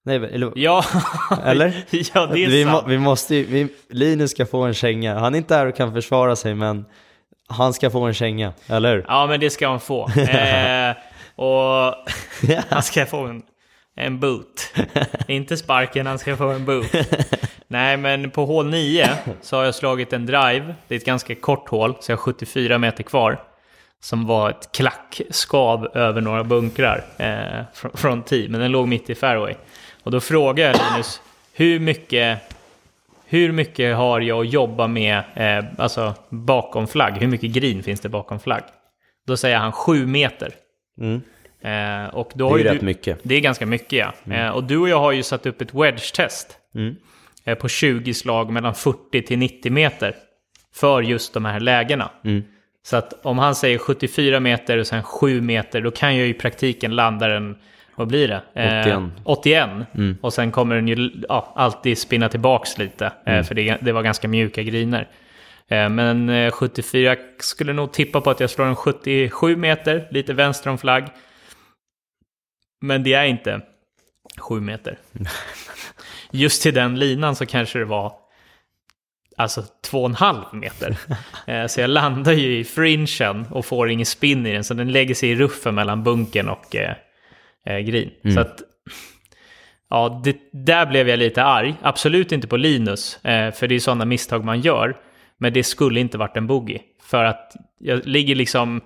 [0.05, 0.51] Nej, eller?
[0.55, 0.83] ja,
[1.43, 1.85] Eller?
[2.13, 2.87] ja, det är vi, må, sant.
[2.87, 5.19] vi måste ju, vi, Linus ska få en känga.
[5.19, 6.85] Han är inte här och kan försvara sig, men
[7.47, 9.05] han ska få en känga, eller?
[9.07, 10.09] Ja, men det ska han få.
[10.17, 10.95] Eh,
[11.35, 11.93] och
[12.69, 13.41] han ska få en,
[13.95, 14.73] en boot.
[15.27, 16.91] Inte sparken, han ska få en boot.
[17.67, 19.09] Nej, men på hål 9
[19.41, 20.75] så har jag slagit en drive.
[20.87, 23.43] Det är ett ganska kort hål, så jag har 74 meter kvar.
[23.99, 29.09] Som var ett klackskav över några bunkrar eh, från, från tee, men den låg mitt
[29.09, 29.53] i fairway.
[30.03, 31.21] Och då frågade jag Linus,
[31.53, 32.39] hur mycket,
[33.25, 37.17] hur mycket har jag att jobba med, eh, alltså bakom flagg?
[37.17, 38.63] Hur mycket green finns det bakom flagg?
[39.27, 40.53] Då säger han 7 meter.
[41.01, 41.21] Mm.
[41.63, 43.19] Eh, och då Det är ju rätt du, mycket.
[43.23, 44.33] Det är ganska mycket ja.
[44.33, 46.57] Eh, och du och jag har ju satt upp ett wedge-test.
[46.75, 46.95] Mm.
[47.45, 50.15] Eh, på 20 slag mellan 40 till 90 meter.
[50.75, 52.11] För just de här lägena.
[52.23, 52.43] Mm.
[52.85, 56.33] Så att om han säger 74 meter och sen 7 meter, då kan jag i
[56.33, 57.57] praktiken landa den,
[57.95, 58.61] vad blir det?
[58.61, 59.11] Eh, 81.
[59.23, 59.69] 81.
[59.95, 60.17] Mm.
[60.21, 63.11] Och sen kommer den ju ja, alltid spinna tillbaks lite.
[63.25, 65.07] Eh, för det, det var ganska mjuka griner.
[65.67, 70.07] Eh, men eh, 74 jag skulle nog tippa på att jag slår en 77 meter,
[70.11, 71.07] lite vänster om flagg.
[72.81, 73.61] Men det är inte
[74.37, 74.97] 7 meter.
[76.33, 78.13] Just till den linan så kanske det var
[79.37, 80.97] alltså 2,5 meter.
[81.47, 84.91] Eh, så jag landar ju i fringen och får ingen spin i den, så den
[84.91, 86.95] lägger sig i ruffen mellan bunken och eh,
[87.65, 88.09] eh, green.
[88.33, 88.61] Så att,
[89.89, 91.75] ja, det, där blev jag lite arg.
[91.81, 94.97] Absolut inte på Linus, eh, för det är sådana misstag man gör.
[95.37, 96.81] Men det skulle inte varit en boogie.
[97.03, 98.81] För att jag ligger liksom,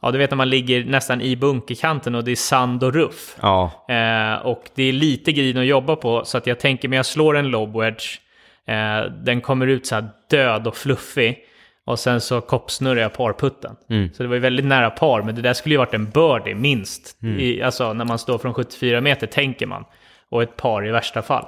[0.00, 3.36] ja du vet när man ligger nästan i bunkerkanten och det är sand och ruff.
[3.40, 6.96] Ja, Eh, och det är lite green att jobba på, så att jag tänker men
[6.96, 8.18] jag slår en lob wedge.
[8.66, 11.38] Eh, den kommer ut så här död och fluffig.
[11.84, 13.76] Och sen så koppsnurrar jag parputten.
[14.14, 16.54] Så det var ju väldigt nära par, men det där skulle ju varit en birdie
[16.54, 17.16] minst.
[17.40, 19.84] I, alltså när man står från 74 meter tänker man.
[20.28, 21.44] Och ett par i värsta fall.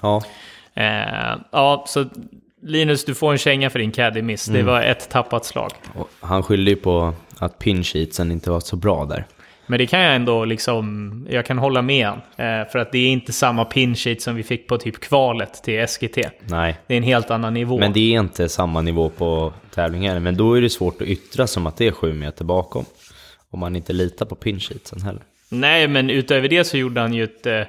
[0.00, 0.22] ja.
[0.74, 2.04] Eh, ja, så
[2.62, 4.44] Linus, du får en känga för din caddy miss.
[4.46, 5.70] Det var ett tappat slag.
[5.94, 9.24] Och han skyllde ju på att pinsheetsen inte var så bra där.
[9.66, 12.16] Men det kan jag ändå liksom, jag kan hålla med han.
[12.16, 15.62] Eh, för att det är inte samma pin sheet som vi fick på typ kvalet
[15.64, 16.18] till SGT.
[16.46, 17.78] Nej, Det är en helt annan nivå.
[17.78, 20.22] men det är inte samma nivå på tävlingen.
[20.22, 22.84] Men då är det svårt att yttra som att det är sju meter bakom.
[23.50, 25.22] Om man inte litar på pinsheetsen heller.
[25.48, 27.60] Nej, men utöver det så gjorde han ju ett, eh,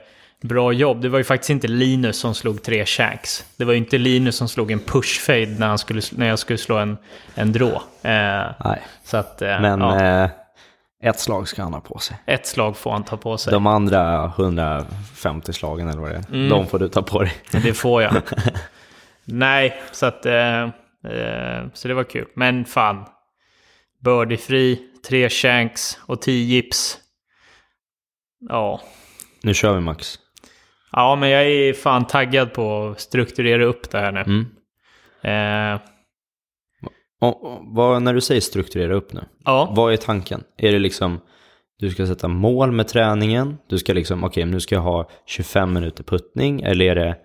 [0.43, 1.01] bra jobb.
[1.01, 3.45] Det var ju faktiskt inte Linus som slog tre shanks.
[3.57, 6.57] Det var ju inte Linus som slog en push-fade när, han skulle, när jag skulle
[6.57, 6.97] slå en,
[7.35, 7.71] en drå.
[8.01, 10.29] Eh, Nej, så att, eh, men ja, eh,
[11.03, 12.17] ett slag ska han ha på sig.
[12.25, 13.51] ett slag får han ta på sig.
[13.53, 16.49] De andra 150 slagen eller vad det är, Mm.
[16.49, 17.33] de får du ta på dig.
[17.51, 18.13] Det får jag.
[19.25, 20.25] Nej, så att...
[20.25, 22.27] Eh, eh, så det var kul.
[22.35, 23.05] Men fan.
[24.01, 26.97] Birdie-fri, tre shanks och tio gips.
[28.49, 28.81] Ja.
[29.43, 30.19] Nu kör vi Max.
[30.93, 34.19] Ja, men jag är fan taggad på att strukturera upp det här nu.
[34.21, 34.45] Mm.
[35.75, 35.79] Eh,
[37.21, 39.73] Och, och, vad, när du säger strukturera upp nu, ja.
[39.75, 40.43] vad är tanken?
[40.57, 41.19] Är det liksom,
[41.79, 45.73] du ska sätta mål med träningen, du ska liksom, okej nu ska jag ha 25
[45.73, 47.15] minuter puttning, eller är det,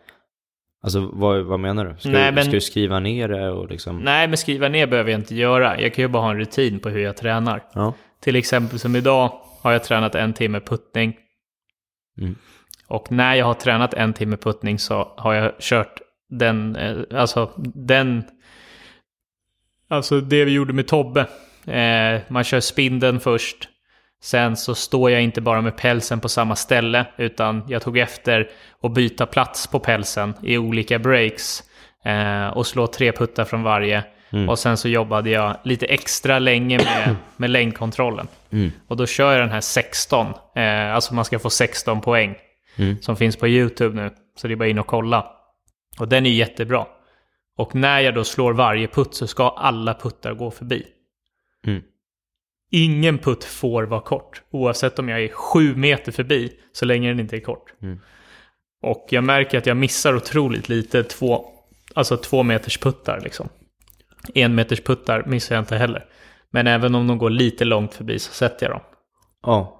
[0.82, 1.96] alltså vad, vad menar du?
[1.98, 4.86] Ska, Nej, du, men- ska du skriva ner det och liksom, Nej, men skriva ner
[4.86, 5.80] behöver jag inte göra.
[5.80, 7.62] Jag kan ju bara ha en rutin på hur jag tränar.
[7.74, 11.16] ja, Till exempel som idag har jag tränat en timme puttning.
[12.20, 12.34] Mm.
[12.88, 17.50] Och när jag har tränat en timme puttning så har jag kört den, eh, alltså
[17.74, 18.24] den,
[19.88, 21.20] alltså det vi gjorde med Tobbe.
[21.66, 23.68] Eh, man kör spindeln först.
[24.22, 28.50] Sen så står jag inte bara med pälsen på samma ställe, utan jag tog efter
[28.82, 31.62] att byta plats på pälsen i olika breaks.
[32.04, 34.04] Eh, och slå tre puttar från varje.
[34.30, 34.48] Mm.
[34.48, 38.28] Och sen så jobbade jag lite extra länge med, med längdkontrollen.
[38.50, 38.72] Mm.
[38.88, 40.26] Och då kör jag den här 16.
[40.56, 42.34] Eh, alltså man ska få 16 poäng.
[42.78, 43.00] Mm.
[43.00, 44.10] Som finns på YouTube nu.
[44.36, 45.26] Så det är bara in och kolla.
[45.98, 46.86] Och den är jättebra.
[47.56, 50.86] Och när jag då slår varje putt så ska alla puttar gå förbi.
[51.66, 51.82] Mm.
[52.70, 54.42] Ingen putt får vara kort.
[54.50, 56.52] Oavsett om jag är sju meter förbi.
[56.72, 57.74] Så länge den inte är kort.
[57.82, 58.00] Mm.
[58.82, 61.44] Och jag märker att jag missar otroligt lite två,
[61.94, 63.48] alltså två meters puttar liksom.
[64.34, 66.06] En meters puttar missar jag inte heller.
[66.50, 68.82] Men även om de går lite långt förbi så sätter jag dem.
[69.42, 69.74] ja.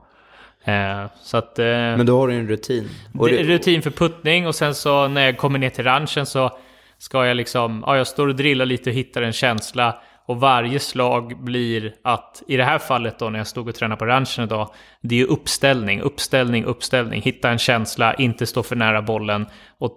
[0.69, 1.59] Eh, så att...
[1.59, 2.89] Eh, Men då har du en rutin.
[3.19, 6.59] Och det rutin för puttning och sen så när jag kommer ner till ranchen så
[6.99, 9.99] ska jag liksom, ja jag står och drillar lite och hittar en känsla.
[10.27, 13.99] Och varje slag blir att, i det här fallet då när jag stod och tränade
[13.99, 17.23] på ranchen idag, det är ju uppställning, uppställning, uppställning.
[17.23, 19.47] Hitta en känsla, inte stå för nära bollen
[19.79, 19.93] och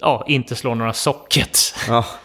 [0.00, 1.86] ja, inte slå några sockets.
[1.88, 2.04] ja,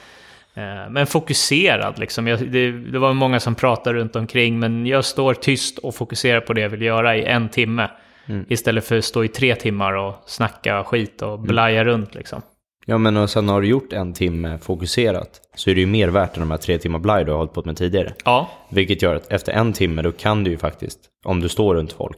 [0.89, 2.27] Men fokuserad liksom.
[2.27, 6.41] Jag, det, det var många som pratade runt omkring men jag står tyst och fokuserar
[6.41, 7.89] på det jag vill göra i en timme.
[8.47, 12.41] Istället för att stå i tre timmar och snacka skit och blaja runt liksom.
[12.85, 16.07] ja, men och sen har du gjort en timme fokuserat, så är det ju mer
[16.07, 18.13] värt än de här tre timmar blaj du har hållit på med tidigare.
[18.25, 21.75] Ja, Vilket gör att efter en timme då kan du ju faktiskt, om du står
[21.75, 22.17] runt folk,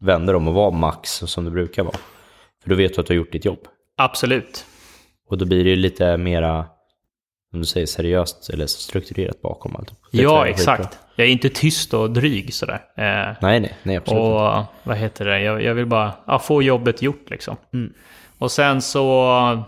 [0.00, 1.96] vända dem och vara max som du brukar vara.
[2.62, 3.60] För då vet du att du har gjort ditt jobb.
[3.96, 4.64] absolut.
[5.28, 6.64] Och då blir det ju lite mera,
[7.52, 9.92] om du säger seriöst eller strukturerat bakom allt.
[10.10, 10.98] Ja, exakt.
[11.16, 12.80] Jag är inte tyst och dryg sådär.
[12.96, 14.32] Eh, Nej, nej, nej absolut inte.
[14.32, 15.40] och vad heter det?
[15.40, 17.56] Jag, jag vill bara ja, få jobbet gjort liksom.
[18.38, 19.64] Och sen så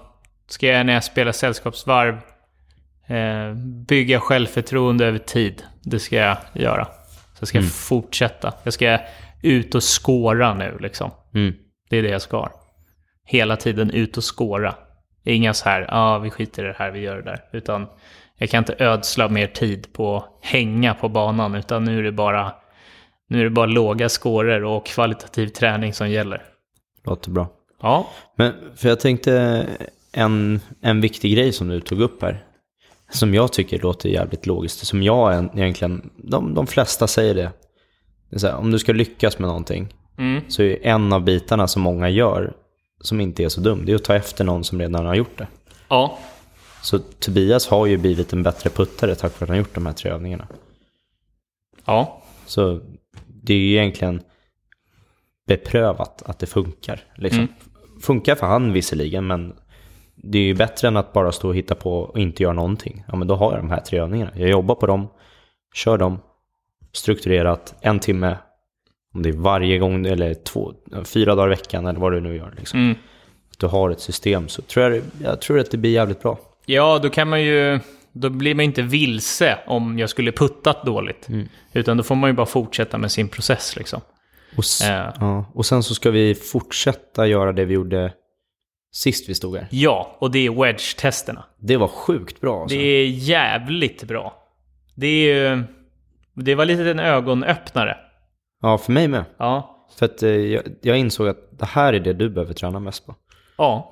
[0.49, 2.19] ska jag när jag spelar sällskapsvarv
[3.07, 3.55] eh,
[3.89, 5.63] bygga självförtroende över tid.
[5.83, 6.85] Det ska jag göra.
[6.85, 8.53] Så jag ska fortsätta.
[8.63, 8.99] Jag ska
[9.43, 11.11] ut och skåra nu liksom.
[11.35, 11.55] Mm.
[11.91, 12.49] Det är det jag ska.
[13.25, 14.75] Hela tiden ut och skåra.
[15.25, 17.41] Inga så här, ja ah, vi skiter i det här, vi gör det där.
[17.53, 17.87] Utan
[18.39, 21.55] jag kan inte ödsla mer tid på att hänga på banan.
[21.55, 22.53] Utan nu är det bara,
[23.29, 26.43] nu är det bara låga skåror och kvalitativ träning som gäller.
[27.05, 27.49] Låter bra.
[27.83, 29.67] Ja, Men för jag tänkte
[30.13, 32.45] en, en viktig grej som du tog upp här.
[33.11, 34.87] Som jag tycker låter jävligt logiskt.
[34.87, 37.51] Som jag en- egentligen, de, de flesta säger det.
[38.31, 39.95] det här, om du ska lyckas med någonting.
[40.19, 40.43] Mm.
[40.49, 42.53] Så är en av bitarna som många gör,
[43.03, 45.39] som inte är så dum, det är att ta efter någon som redan har gjort
[45.39, 45.47] det.
[45.89, 46.19] ja,
[46.83, 49.93] Så Tobias har ju blivit en bättre puttare tack vare att han gjort de här
[49.93, 50.47] tre övningarna.
[51.85, 52.81] ja, Så
[53.27, 54.23] det är ju egentligen
[55.47, 57.05] beprövat att det funkar.
[57.15, 57.41] Liksom.
[57.41, 57.53] Mm.
[58.03, 59.55] Funkar för han visserligen, men
[60.15, 63.05] det är ju bättre än att bara stå och hitta på och inte göra någonting.
[63.09, 64.31] Ja, men då har jag de här tre övningarna.
[64.35, 65.09] Jag jobbar på dem,
[65.75, 66.19] kör dem,
[66.93, 68.37] strukturerat, en timme,
[69.15, 70.73] om det är varje gång eller två,
[71.05, 72.55] fyra dagar i veckan eller vad du nu gör.
[72.59, 72.81] Liksom.
[72.81, 72.97] mm.
[73.53, 76.39] Att du har ett system så tror jag, jag tror att det blir jävligt bra.
[76.67, 77.81] ja, då kan man ju,
[78.13, 81.29] då blir man inte vilse om jag skulle puttat dåligt.
[81.73, 84.01] Utan då får man ju bara fortsätta med sin process liksom.
[84.57, 85.13] Och, Eh.
[85.21, 88.13] ja, och sen så ska vi fortsätta göra det vi gjorde
[88.95, 89.67] sist vi stod här.
[89.71, 91.45] Ja, och det är wedge-testerna.
[91.61, 92.77] Det var sjukt bra alltså.
[92.77, 94.35] Det är jävligt bra.
[94.95, 95.63] Det är ju...
[96.35, 97.97] Det var lite en ögonöppnare.
[98.63, 99.25] Ja, för mig med.
[99.39, 99.87] Ja.
[99.99, 103.07] För att eh, jag, jag insåg att det här är det du behöver träna mest
[103.07, 103.15] på.
[103.59, 103.89] Ja.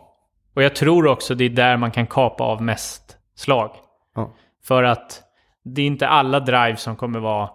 [0.55, 3.71] Och jag tror också det är där man kan kapa av mest slag.
[4.15, 4.35] Ja.
[4.65, 5.23] För att
[5.65, 7.51] det är inte alla drive som kommer vara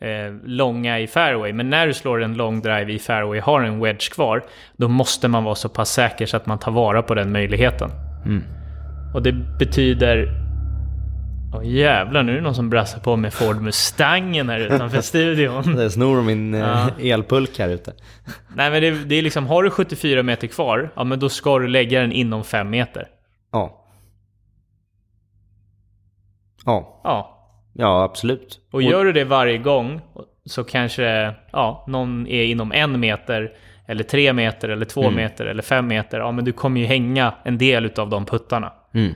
[0.00, 1.52] eh, långa i fairway.
[1.52, 4.44] Men när du slår en lång drive i fairway har en wedge kvar,
[4.76, 7.90] då måste man vara så pass säker så att man tar vara på den möjligheten.
[8.24, 8.44] Mm.
[9.14, 10.47] Och det betyder...
[11.54, 15.62] Åh jävlar, nu är det någon som brassar på med Ford Mustangen här utanför studion.
[15.76, 16.90] Det snor min eh, Ja.
[17.00, 17.92] elpulk här ute.
[18.56, 21.58] Nej men det, det är liksom, har du 74 meter kvar, ja men då ska
[21.58, 23.08] du lägga den inom 5 meter.
[23.52, 23.84] Ja.
[26.66, 27.38] Ja, Ja,
[27.74, 28.60] ja absolut.
[28.70, 30.00] och gör du det varje gång
[30.44, 33.52] så kanske ja, någon är inom en meter,
[33.86, 36.18] eller tre meter, eller två meter, eller fem meter.
[36.18, 38.72] Ja men du kommer ju hänga en del utav de puttarna.
[38.94, 39.14] Mm.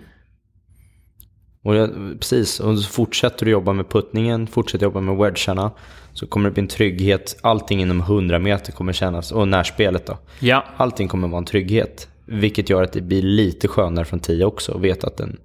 [1.63, 5.71] Och jag, precis, och så fortsätter du jobba med puttningen, fortsätter jobba med wedgarna,
[6.13, 7.37] så kommer det bli en trygghet.
[7.41, 10.19] Allting inom 100 meter kommer kännas, och närspelet då.
[10.41, 12.09] Ja, Allting kommer vara en trygghet.
[12.27, 14.73] Vilket gör att det blir lite skönare från 10 också.
[14.73, 15.37] Och veta att den,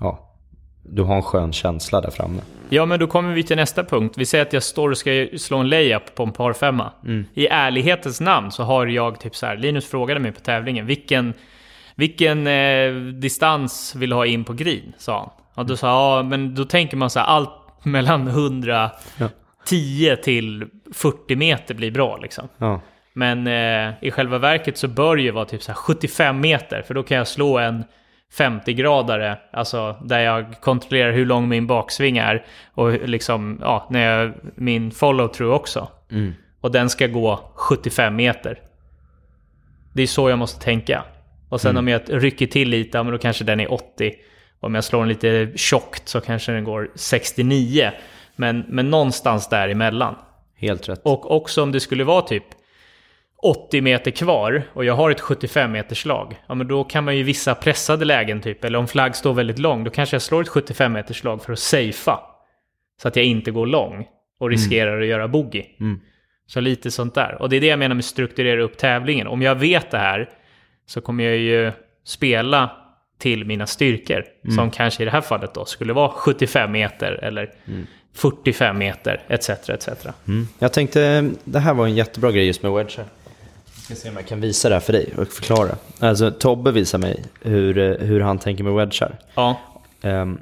[0.00, 0.36] ja,
[0.82, 2.40] du har en skön känsla där framme.
[2.68, 4.14] Ja, men då kommer vi till nästa punkt.
[4.18, 6.92] Vi säger att jag står och ska slå en layup på en par femma.
[7.34, 11.34] I ärlighetens namn så har jag typ så här, Linus frågade mig på tävlingen, vilken,
[11.94, 14.92] vilken eh, distans vill du ha in på green?
[14.98, 15.41] Sa han.
[15.54, 17.50] Och då sa ja men då tänker man så här, allt
[17.82, 22.48] mellan 110 till 40 meter blir bra liksom.
[22.58, 22.80] Ja,
[23.12, 26.82] Men eh, i själva verket så bör det ju vara typ så här 75 meter,
[26.82, 27.84] för då kan jag slå en
[28.38, 34.32] 50-gradare, alltså där jag kontrollerar hur lång min baksving är och liksom, ja, när jag,
[34.54, 35.88] min follow-through också.
[36.10, 36.32] mm.
[36.60, 38.58] Och den ska gå 75 meter.
[39.92, 41.04] Det är så jag måste tänka.
[41.48, 44.12] Och sen om jag rycker till lite, ja, men då kanske den är 80.
[44.62, 47.90] Om jag slår den lite tjockt så kanske den går 69.
[48.36, 50.14] Men, men någonstans däremellan.
[50.56, 51.00] helt rätt.
[51.02, 52.44] Och också om det skulle vara typ
[53.42, 56.40] 80 meter kvar och jag har ett 75 meters slag.
[56.46, 59.58] Ja men då kan man ju vissa pressade lägen typ, eller om flagg står väldigt
[59.58, 62.18] lång, då kanske jag slår ett 75 meters slag för att safea.
[63.02, 64.06] Så att jag inte går lång
[64.38, 65.64] och riskerar att göra bogey.
[65.80, 66.00] Mm.
[66.46, 67.42] Så lite sånt där.
[67.42, 69.26] Och det är det jag menar med strukturera upp tävlingen.
[69.26, 70.28] Om jag vet det här
[70.86, 71.72] så kommer jag ju
[72.04, 72.70] spela
[73.22, 74.24] till mina styrkor.
[74.56, 77.50] Som kanske i det här fallet då skulle vara 75 meter eller
[78.14, 79.50] 45 meter etc.
[79.50, 79.88] etc.
[80.28, 80.48] Mm.
[80.58, 83.04] Jag tänkte, det här var en jättebra grej just med wedgar.
[83.74, 85.76] Jag ska se om jag kan visa det här för dig och förklara.
[85.98, 89.18] Alltså Tobbe visar mig hur, hur han tänker med wedgar.
[89.34, 89.60] Ja.
[90.02, 90.38] Ehm,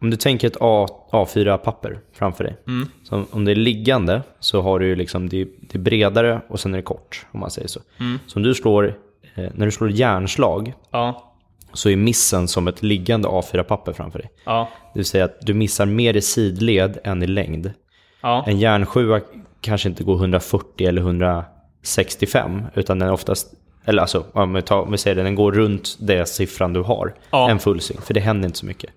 [0.00, 2.56] om du tänker ett A, A4-papper framför dig.
[2.66, 2.88] Mm.
[3.02, 6.74] Så om det är liggande så har du liksom, det det är bredare och sen
[6.74, 7.80] är det kort, om man säger så.
[8.00, 8.18] Mm.
[8.26, 8.94] Så om du slår,
[9.34, 11.33] eh, när du slår järnslag Ja.
[11.74, 14.30] Så är missen som ett liggande A4-papper framför dig.
[14.44, 14.68] Ja.
[14.92, 17.72] Det vill säga att du missar mer i sidled än i längd.
[18.20, 18.44] Ja.
[18.46, 19.20] En järnsjua
[19.60, 24.80] kanske inte går 140 eller 165, utan den är oftast, eller alltså om vi, tar,
[24.80, 27.14] om vi säger det, den går runt den siffran du har.
[27.30, 27.50] Ja.
[27.50, 28.90] En full swing, för det händer inte så mycket.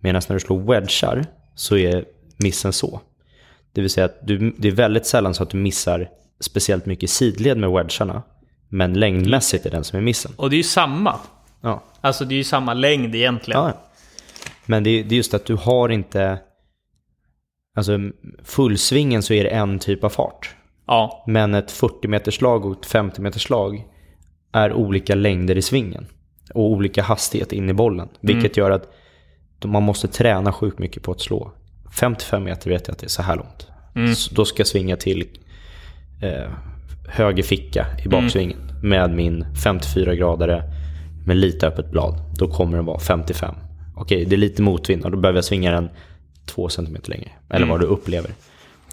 [0.00, 2.04] Medan när du slår wedgar så är
[2.36, 3.00] missen så.
[3.72, 6.08] Det vill säga att du, det är väldigt sällan så att du missar
[6.40, 8.22] speciellt mycket sidled med wedgarna.
[8.68, 10.32] Men längdmässigt är den som är missen.
[10.36, 11.18] Och det är ju samma.
[11.62, 11.82] Ja.
[12.00, 13.60] Alltså det är ju samma längd egentligen.
[13.60, 13.72] Ja.
[14.66, 16.38] Men det är, det är just att du har inte...
[17.76, 17.98] Alltså
[18.44, 20.54] fullsvingen så är det en typ av fart.
[20.86, 21.24] Ja.
[21.26, 23.84] Men ett 40 meters slag och ett 50 meters slag
[24.52, 26.06] är olika längder i svingen.
[26.54, 28.08] Och olika hastighet in i bollen.
[28.20, 28.88] Vilket gör att
[29.64, 31.52] man måste träna sjukt mycket på att slå.
[31.98, 33.66] 55 meter vet jag att det är så här långt.
[34.16, 35.28] Så då ska jag svinga till
[36.22, 36.50] eh,
[37.08, 38.58] höger ficka i baksvingen.
[38.82, 40.62] Med min 54-gradare
[41.26, 42.14] med lite öppet blad.
[42.38, 43.54] Då kommer den vara 55.
[43.96, 45.90] Okej, det är lite motvind och då behöver jag svinga den
[46.46, 47.30] 2 cm längre.
[47.50, 48.30] Eller vad du upplever.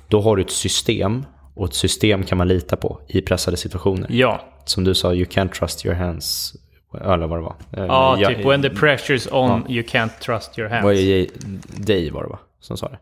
[0.07, 4.07] Då har du ett system och ett system kan man lita på i pressade situationer.
[4.11, 4.41] Ja.
[4.65, 6.53] Som du sa, you can't trust your hands.
[7.01, 7.55] Eller vad det var.
[7.73, 10.83] Eh, Ja, jag- typ when the pressure's on you can't trust your hands.
[10.83, 11.27] Vad är
[11.77, 12.39] dig var det va?
[12.59, 12.99] Som sa det.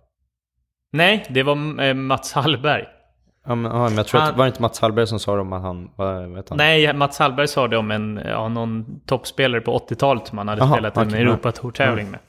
[0.94, 2.86] Nej, det var eh, Mats Hallberg.
[3.48, 5.36] Ja men, ja, men jag tror Han- att var det inte Mats Hallberg som sa
[5.36, 6.58] det om att han, vad vet han?
[6.58, 10.62] Nej, Mats Hallberg sa det om en, ja, någon toppspelare på 80-talet som han hade
[10.62, 12.20] Aha, spelat en okej, Europatour-tävling med.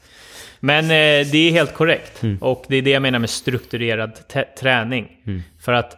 [0.61, 2.23] Men eh, det är helt korrekt.
[2.23, 2.39] Mm.
[2.41, 4.13] Och det är det jag menar med strukturerad
[4.61, 5.09] träning.
[5.27, 5.43] Mm.
[5.61, 5.97] För att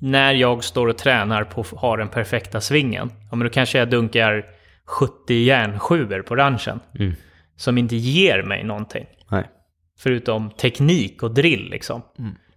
[0.00, 3.78] när jag står och tränar på att ha den perfekta svingen, ja, men då kanske
[3.78, 4.44] jag dunkar
[4.84, 6.80] 70 järnsjuor på ranchen.
[6.98, 7.12] Mm.
[7.56, 9.06] Som inte ger mig någonting.
[9.30, 9.44] Nej.
[9.98, 12.02] Förutom teknik och drill liksom.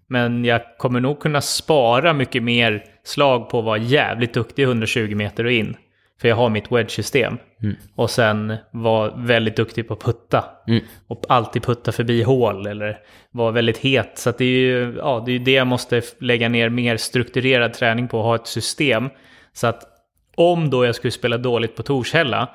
[0.09, 5.15] Men jag kommer nog kunna spara mycket mer slag på att vara jävligt duktig 120
[5.15, 5.77] meter och in.
[6.21, 7.37] För jag har mitt wedge-system.
[7.63, 7.75] Mm.
[7.95, 10.45] Och sen vara väldigt duktig på att putta.
[10.67, 10.83] Mm.
[11.07, 12.97] Och alltid putta förbi hål eller
[13.31, 14.11] vara väldigt het.
[14.17, 18.07] Så det är ju ja, det, är det jag måste lägga ner mer strukturerad träning
[18.07, 18.21] på.
[18.21, 19.09] Ha ett system.
[19.53, 19.83] Så att
[20.35, 22.49] om då jag skulle spela dåligt på Torshälla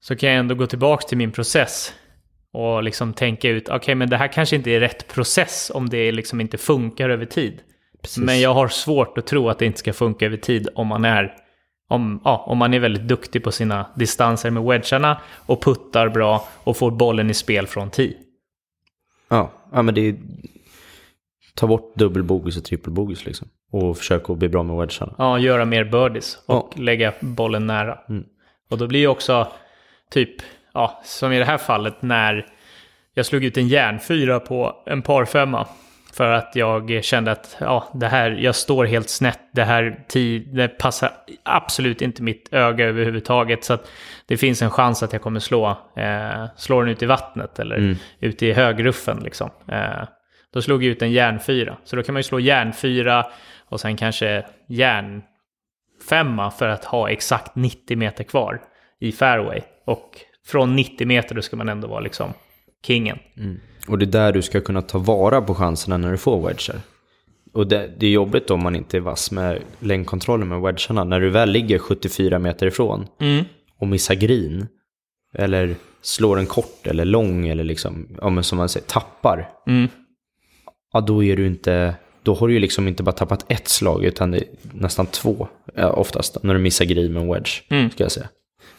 [0.00, 1.94] så kan jag ändå gå tillbaka till min process
[2.54, 6.12] Och liksom tänka ut, okej men det här kanske inte är rätt process om det
[6.12, 7.60] liksom inte funkar över tid.
[8.02, 8.18] Precis.
[8.18, 11.04] Men jag har svårt att tro att det inte ska funka över tid om man
[11.04, 11.34] är,
[11.88, 16.48] om, ja, om man är väldigt duktig på sina distanser med wedgarna och puttar bra
[16.64, 18.14] och får bollen i spel från tee.
[19.28, 20.16] Ja, ja men det är...
[21.54, 23.48] Ta bort dubbelbogis och trippelbogis liksom.
[23.72, 25.14] Och försök att bli bra med wedgarna.
[25.18, 26.82] Ja, göra mer birdies och Ja.
[26.82, 27.98] lägga bollen nära.
[28.08, 28.24] Mm.
[28.70, 29.48] Och då blir ju också
[30.10, 30.34] typ,
[30.74, 32.46] ja, som i det här fallet när
[33.14, 35.66] jag slog ut en järnfyra på en parfemma.
[36.12, 39.38] För att jag kände att ja, det här, jag står helt snett.
[39.52, 40.04] Det här
[40.54, 41.10] det passar
[41.42, 43.64] absolut inte mitt öga överhuvudtaget.
[43.64, 43.78] Så
[44.26, 47.76] det finns en chans att jag kommer slå, eh, slå den ut i vattnet eller
[47.76, 47.96] Mm.
[48.20, 49.20] ut i högruffen.
[49.24, 49.50] Liksom.
[49.68, 50.04] Eh,
[50.52, 51.76] då slog jag ut en järnfyra.
[51.84, 53.26] Så då kan man ju slå järnfyra
[53.68, 58.60] och sen kanske järnfemma för att ha exakt 90 meter kvar
[59.00, 59.60] i fairway.
[59.84, 60.10] Och
[60.46, 62.32] från 90 meter då ska man ändå vara liksom
[62.86, 63.18] kingen.
[63.88, 66.80] Och det är där du ska kunna ta vara på chanserna när du får wedgar.
[67.52, 71.04] Och det, det är jobbigt om man inte är vass med längdkontrollen med wedgarna.
[71.04, 73.44] När du väl ligger 74 meter ifrån Mm.
[73.78, 74.66] och missar green.
[75.34, 79.48] Eller slår en kort eller lång eller liksom, ja men som man säger, tappar.
[79.66, 79.88] Mm.
[80.92, 84.04] Ja då är du inte, då har du ju liksom inte bara tappat ett slag
[84.04, 84.40] utan
[84.72, 85.48] nästan två.
[85.74, 87.90] Ja, oftast när du missar green med en wedge, Mm.
[87.90, 88.28] ska jag säga.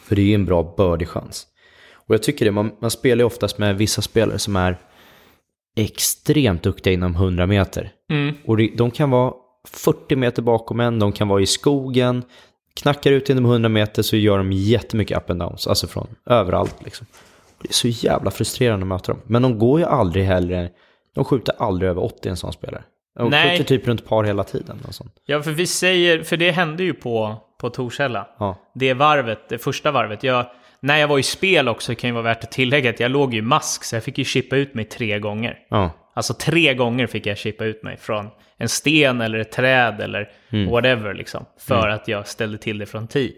[0.03, 1.47] För det är ju en bra birdie-chans.
[2.07, 4.77] Och jag tycker det, man, man spelar ju oftast med vissa spelare som är
[5.75, 7.91] extremt duktiga inom 100 meter.
[8.11, 8.35] Mm.
[8.45, 9.33] Och de kan vara
[9.67, 12.23] 40 meter bakom en, de kan vara i skogen,
[12.75, 16.75] knackar ut inom 100 meter så gör de jättemycket up and downs, alltså från överallt
[16.83, 17.07] liksom.
[17.61, 19.21] Det är så jävla frustrerande att möta dem.
[19.25, 20.69] Men de går ju aldrig heller,
[21.15, 22.83] de skjuter aldrig över 80 en sån spelare.
[23.15, 23.57] De Nej.
[23.57, 24.79] skjuter typ runt par hela tiden.
[24.87, 25.13] Och sånt.
[25.25, 28.27] Ja, för vi säger, för det hände ju på, på Torshälla.
[28.39, 28.57] Ja.
[28.73, 30.23] Det varvet, det första varvet.
[30.23, 30.45] Jag,
[30.79, 33.33] när jag var i spel också kan ju vara värt att tillägga att jag låg
[33.33, 35.59] ju i mask så jag fick ju chippa ut mig tre gånger.
[35.69, 35.91] Ja.
[36.15, 40.29] Alltså tre gånger fick jag chippa ut mig från en sten eller ett träd eller
[40.69, 41.45] whatever liksom.
[41.59, 43.31] För att jag ställde till det från tee.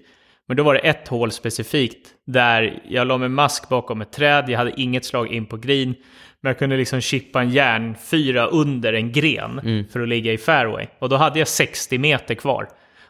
[0.48, 4.46] Men då var det ett hål specifikt där jag la med mask bakom ett träd.
[4.48, 5.96] Jag hade inget slag in på green.
[6.42, 10.88] Men jag kunde liksom chippa en järnfyra under en gren för att ligga i fairway.
[11.00, 12.68] Och då hade jag 60 meter kvar.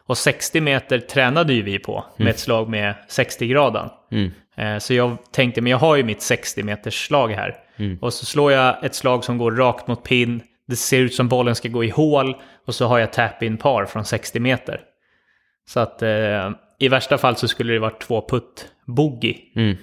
[0.08, 3.88] Och 60 meter tränade ju vi på med ett slag med 60-graden.
[4.56, 7.54] Eh, Så jag tänkte, men jag har ju mitt 60 meters slag här.
[8.00, 10.42] Och så slår jag ett slag som går rakt mot pin.
[10.68, 12.36] Det ser ut som bollen ska gå i hål.
[12.66, 14.80] Och så har jag tap-in par från 60 meter.
[15.68, 19.36] Så att eh, i värsta fall så skulle det vara två putt boogie.
[19.56, 19.76] Mm.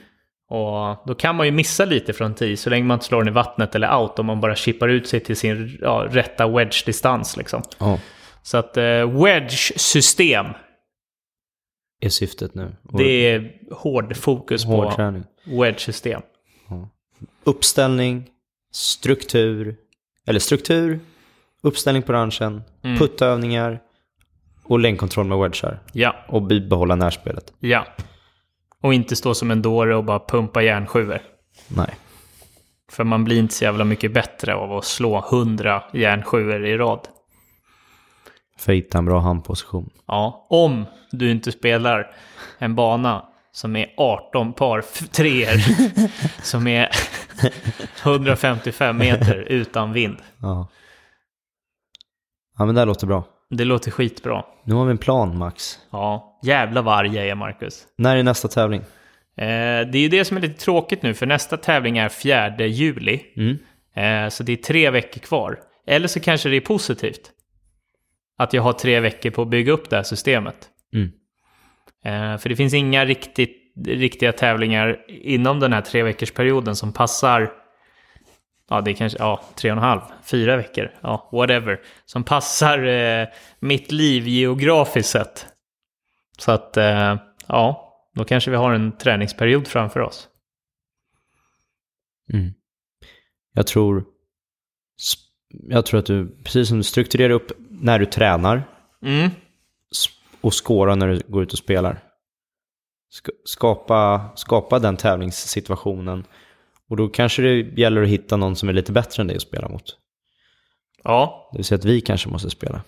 [0.49, 3.27] Och då kan man ju missa lite från tee så länge man inte slår den
[3.27, 4.19] i vattnet eller out.
[4.19, 7.61] Om man bara chippar ut sig till sin ja, rätta wedge-distans liksom.
[7.79, 7.99] ja.
[8.45, 10.45] Så att eh, wedge-system.
[12.01, 12.75] Är syftet nu.
[12.83, 15.23] Och Det är hård fokus hård på träning.
[15.45, 16.21] wedge-system.
[17.43, 18.29] Uppställning,
[18.71, 19.75] struktur,
[20.27, 20.99] eller struktur,
[21.63, 22.61] uppställning på ranchen,
[22.99, 23.81] puttövningar
[24.63, 25.79] och längdkontroll med wedgar.
[25.93, 27.53] Ja, Och bibehålla närspelet.
[27.59, 27.85] ja.
[28.81, 31.19] Och inte stå som en dåre och bara pumpa järnsjuor.
[31.67, 31.95] Nej.
[32.91, 37.07] För man blir inte så jävla mycket bättre av att slå 100 järnsjuor i rad.
[38.59, 39.89] För att hitta en bra handposition.
[40.05, 42.11] Ja, om du inte spelar
[42.57, 44.81] en bana som är 18 par
[45.11, 45.61] treor
[46.43, 46.89] som är
[48.03, 50.17] 155 meter utan vind.
[50.41, 50.67] Ja.
[52.57, 53.23] Ja men det här låter bra.
[53.49, 54.43] Det låter skitbra.
[54.63, 55.79] Nu har vi en plan Max.
[55.91, 57.83] Ja, jävla vad arg jag är Marcus.
[57.97, 58.81] När är nästa tävling?
[59.37, 62.65] Eh, det är ju det som är lite tråkigt nu, för nästa tävling är 4
[62.67, 63.21] juli.
[63.37, 63.57] Mm.
[63.95, 65.59] Eh, så det är tre veckor kvar.
[65.87, 67.31] Eller så kanske det är positivt.
[68.37, 70.69] Att jag har tre veckor på att bygga upp det här systemet.
[70.93, 71.11] Mm.
[72.05, 76.93] Eh, för det finns inga riktigt, riktiga tävlingar inom den här tre veckors perioden som
[76.93, 77.51] passar
[78.69, 81.81] Ja, det är kanske ja, tre och en halv, fyra veckor, ja, whatever.
[82.05, 83.27] Som passar eh,
[83.59, 85.47] mitt liv geografiskt sett.
[86.37, 87.15] Så att, eh,
[87.47, 90.27] ja, då kanske vi har en träningsperiod framför oss.
[92.33, 92.53] Mm.
[93.53, 94.05] Jag tror...
[95.49, 98.63] Jag tror att du, precis som du strukturerar upp när du tränar
[99.05, 99.29] Mm,
[100.41, 101.93] och skårar när du går ut och spelar.
[103.13, 106.23] Sk- Skapa, skapa den tävlingssituationen.
[106.89, 109.41] Och då kanske det gäller att hitta någon som är lite bättre än dig att
[109.41, 109.83] spela mot.
[111.03, 112.81] ja, Det vill säga att vi kanske måste spela.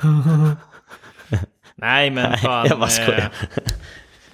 [1.76, 2.66] nej men fan.
[2.68, 3.32] jag bara skojar.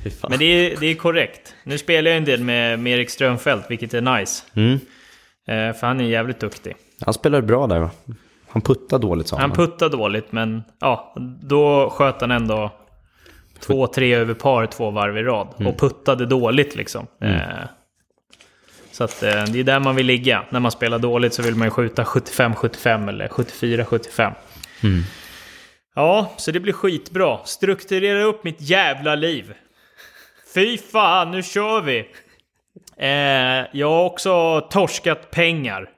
[0.04, 0.30] eh, fan.
[0.30, 1.54] Men det är, det är korrekt.
[1.64, 4.44] Nu spelar jag en del med, med Erik Strömfeldt, vilket är nice.
[4.54, 4.72] Mm.
[5.48, 6.76] Eh, för han är jävligt duktig.
[7.04, 7.90] Han spelade bra där va?
[8.50, 9.56] Han puttade dåligt sa Han han.
[9.56, 12.70] puttar dåligt, men ja, då sköt han ändå
[13.60, 15.48] två, tre över par två varv i rad.
[15.66, 17.06] Och puttade dåligt liksom.
[17.20, 17.40] Eh,
[18.92, 20.44] Så att, eh, det är där man vill ligga.
[20.50, 24.32] När man spelar dåligt så vill man ju skjuta 75-75 eller 74-75.
[24.82, 25.00] Mm.
[25.94, 27.38] Ja, så det blir skitbra.
[27.44, 29.54] Strukturera upp mitt jävla liv.
[30.54, 31.98] Fy fan, nu kör vi!
[32.96, 35.88] Eh, jag har också torskat pengar.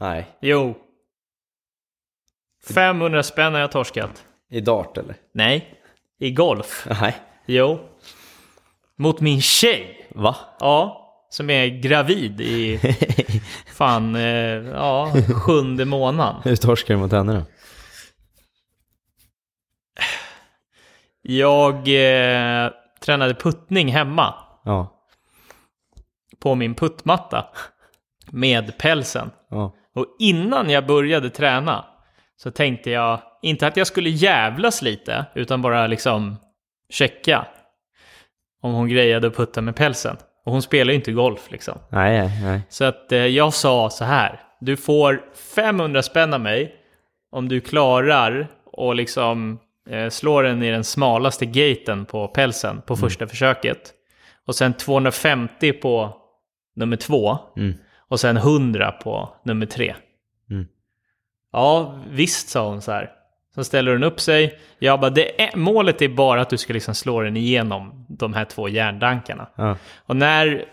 [0.00, 0.26] Nej.
[0.40, 0.74] Jo.
[2.74, 4.24] 500 spänn har jag torskat.
[4.50, 5.16] I dart eller?
[5.34, 5.74] Nej.
[6.20, 6.86] I golf.
[7.00, 7.16] Nej.
[7.46, 7.80] Jo.
[8.98, 10.08] Mot min tjej.
[10.14, 10.36] Va?
[10.60, 11.02] Ja.
[11.30, 12.78] Som är gravid i
[13.74, 14.22] fan, eh,
[14.72, 15.12] ja,
[15.46, 16.42] sjunde månaden.
[16.44, 17.42] Hur torskar du mot henne då?
[21.22, 24.92] Jag eh, tränade puttning hemma Ja.
[26.38, 27.46] på min puttmatta
[28.30, 29.30] med pälsen.
[29.50, 29.74] Ja.
[29.94, 31.84] Och innan jag började träna
[32.36, 36.36] så tänkte jag inte att jag skulle jävlas lite, utan bara liksom
[36.90, 37.46] checka
[38.62, 40.16] om hon grejade att putta med pälsen.
[40.44, 41.78] Och hon spelar ju inte golf liksom.
[41.88, 42.60] Nej, nej.
[42.68, 45.22] Så att eh, jag sa så här, du får
[45.54, 46.74] 500 spänn av mig
[47.30, 49.58] om du klarar och liksom
[49.90, 53.92] eh, slår den i den smalaste gaten på pälsen på första försöket.
[54.46, 56.16] Och sen 250 på
[56.76, 57.38] nummer två.
[57.56, 57.74] Mm.
[58.08, 59.94] Och sen 100 på nummer tre.
[60.50, 60.66] Mm.
[61.56, 63.10] Ja, visst sa hon så här.
[63.54, 64.58] Så ställer den upp sig.
[64.78, 68.34] Jag bara, det är, målet är bara att du ska liksom slå den igenom de
[68.34, 69.46] här två järndankarna.
[69.56, 69.76] Ja.
[70.06, 70.64] Och när,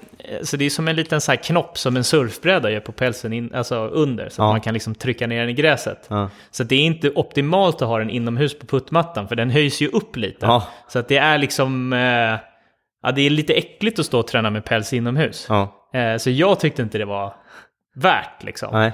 [0.42, 3.34] så det är som en liten så här knopp som en surfbräda gör på pälsen
[3.34, 4.30] in, alltså under.
[4.30, 4.52] Så att Ja.
[4.52, 6.06] man kan liksom trycka ner den i gräset.
[6.10, 6.30] Ja.
[6.52, 9.82] Så att det är inte optimalt att ha den inomhus på puttmattan, för den höjs
[9.82, 10.46] ju upp lite.
[10.88, 12.00] Så att det är liksom, eh,
[13.04, 15.48] ja det är lite äckligt att stå och träna med päls inomhus.
[15.94, 17.34] Eh, så jag tyckte inte det var
[17.96, 18.70] värt liksom.
[18.72, 18.92] Nej.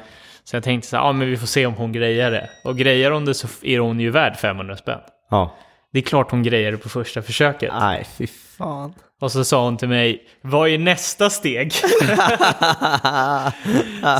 [0.49, 2.49] Så jag tänkte så här, ja men vi får se om hon grejer det.
[2.63, 4.99] Och grejer hon det så är hon ju värd 500 spänn.
[5.29, 5.55] Ja.
[5.93, 7.73] Det är klart hon grejer det på första försöket.
[7.79, 8.93] Nej, fy fan.
[9.21, 11.73] Och så sa hon till mig, vad är nästa steg?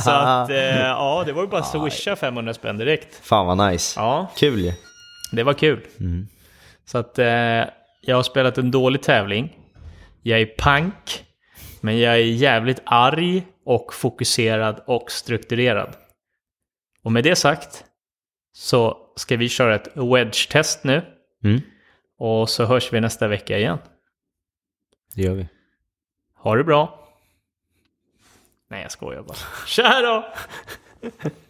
[0.04, 3.26] så att, eh, ja det var ju bara swisha 500 spänn direkt.
[3.26, 4.00] Fan vad nice.
[4.00, 4.72] Ja, Kul ju.
[5.32, 5.80] det var kul.
[6.86, 7.26] Så att eh,
[8.00, 9.56] jag har spelat en dålig tävling.
[10.22, 11.24] Jag är pank,
[11.80, 15.96] men jag är jävligt arg och fokuserad och strukturerad.
[17.02, 17.84] Och med det sagt
[18.52, 21.02] så ska vi köra ett wedge-test nu.
[21.44, 21.60] Mm.
[22.18, 23.78] Och så hörs vi nästa vecka igen.
[25.14, 25.48] Det gör vi.
[26.34, 27.08] Ha det bra.
[28.68, 29.36] Nej, jag skojar bara.
[29.66, 30.34] Tja då!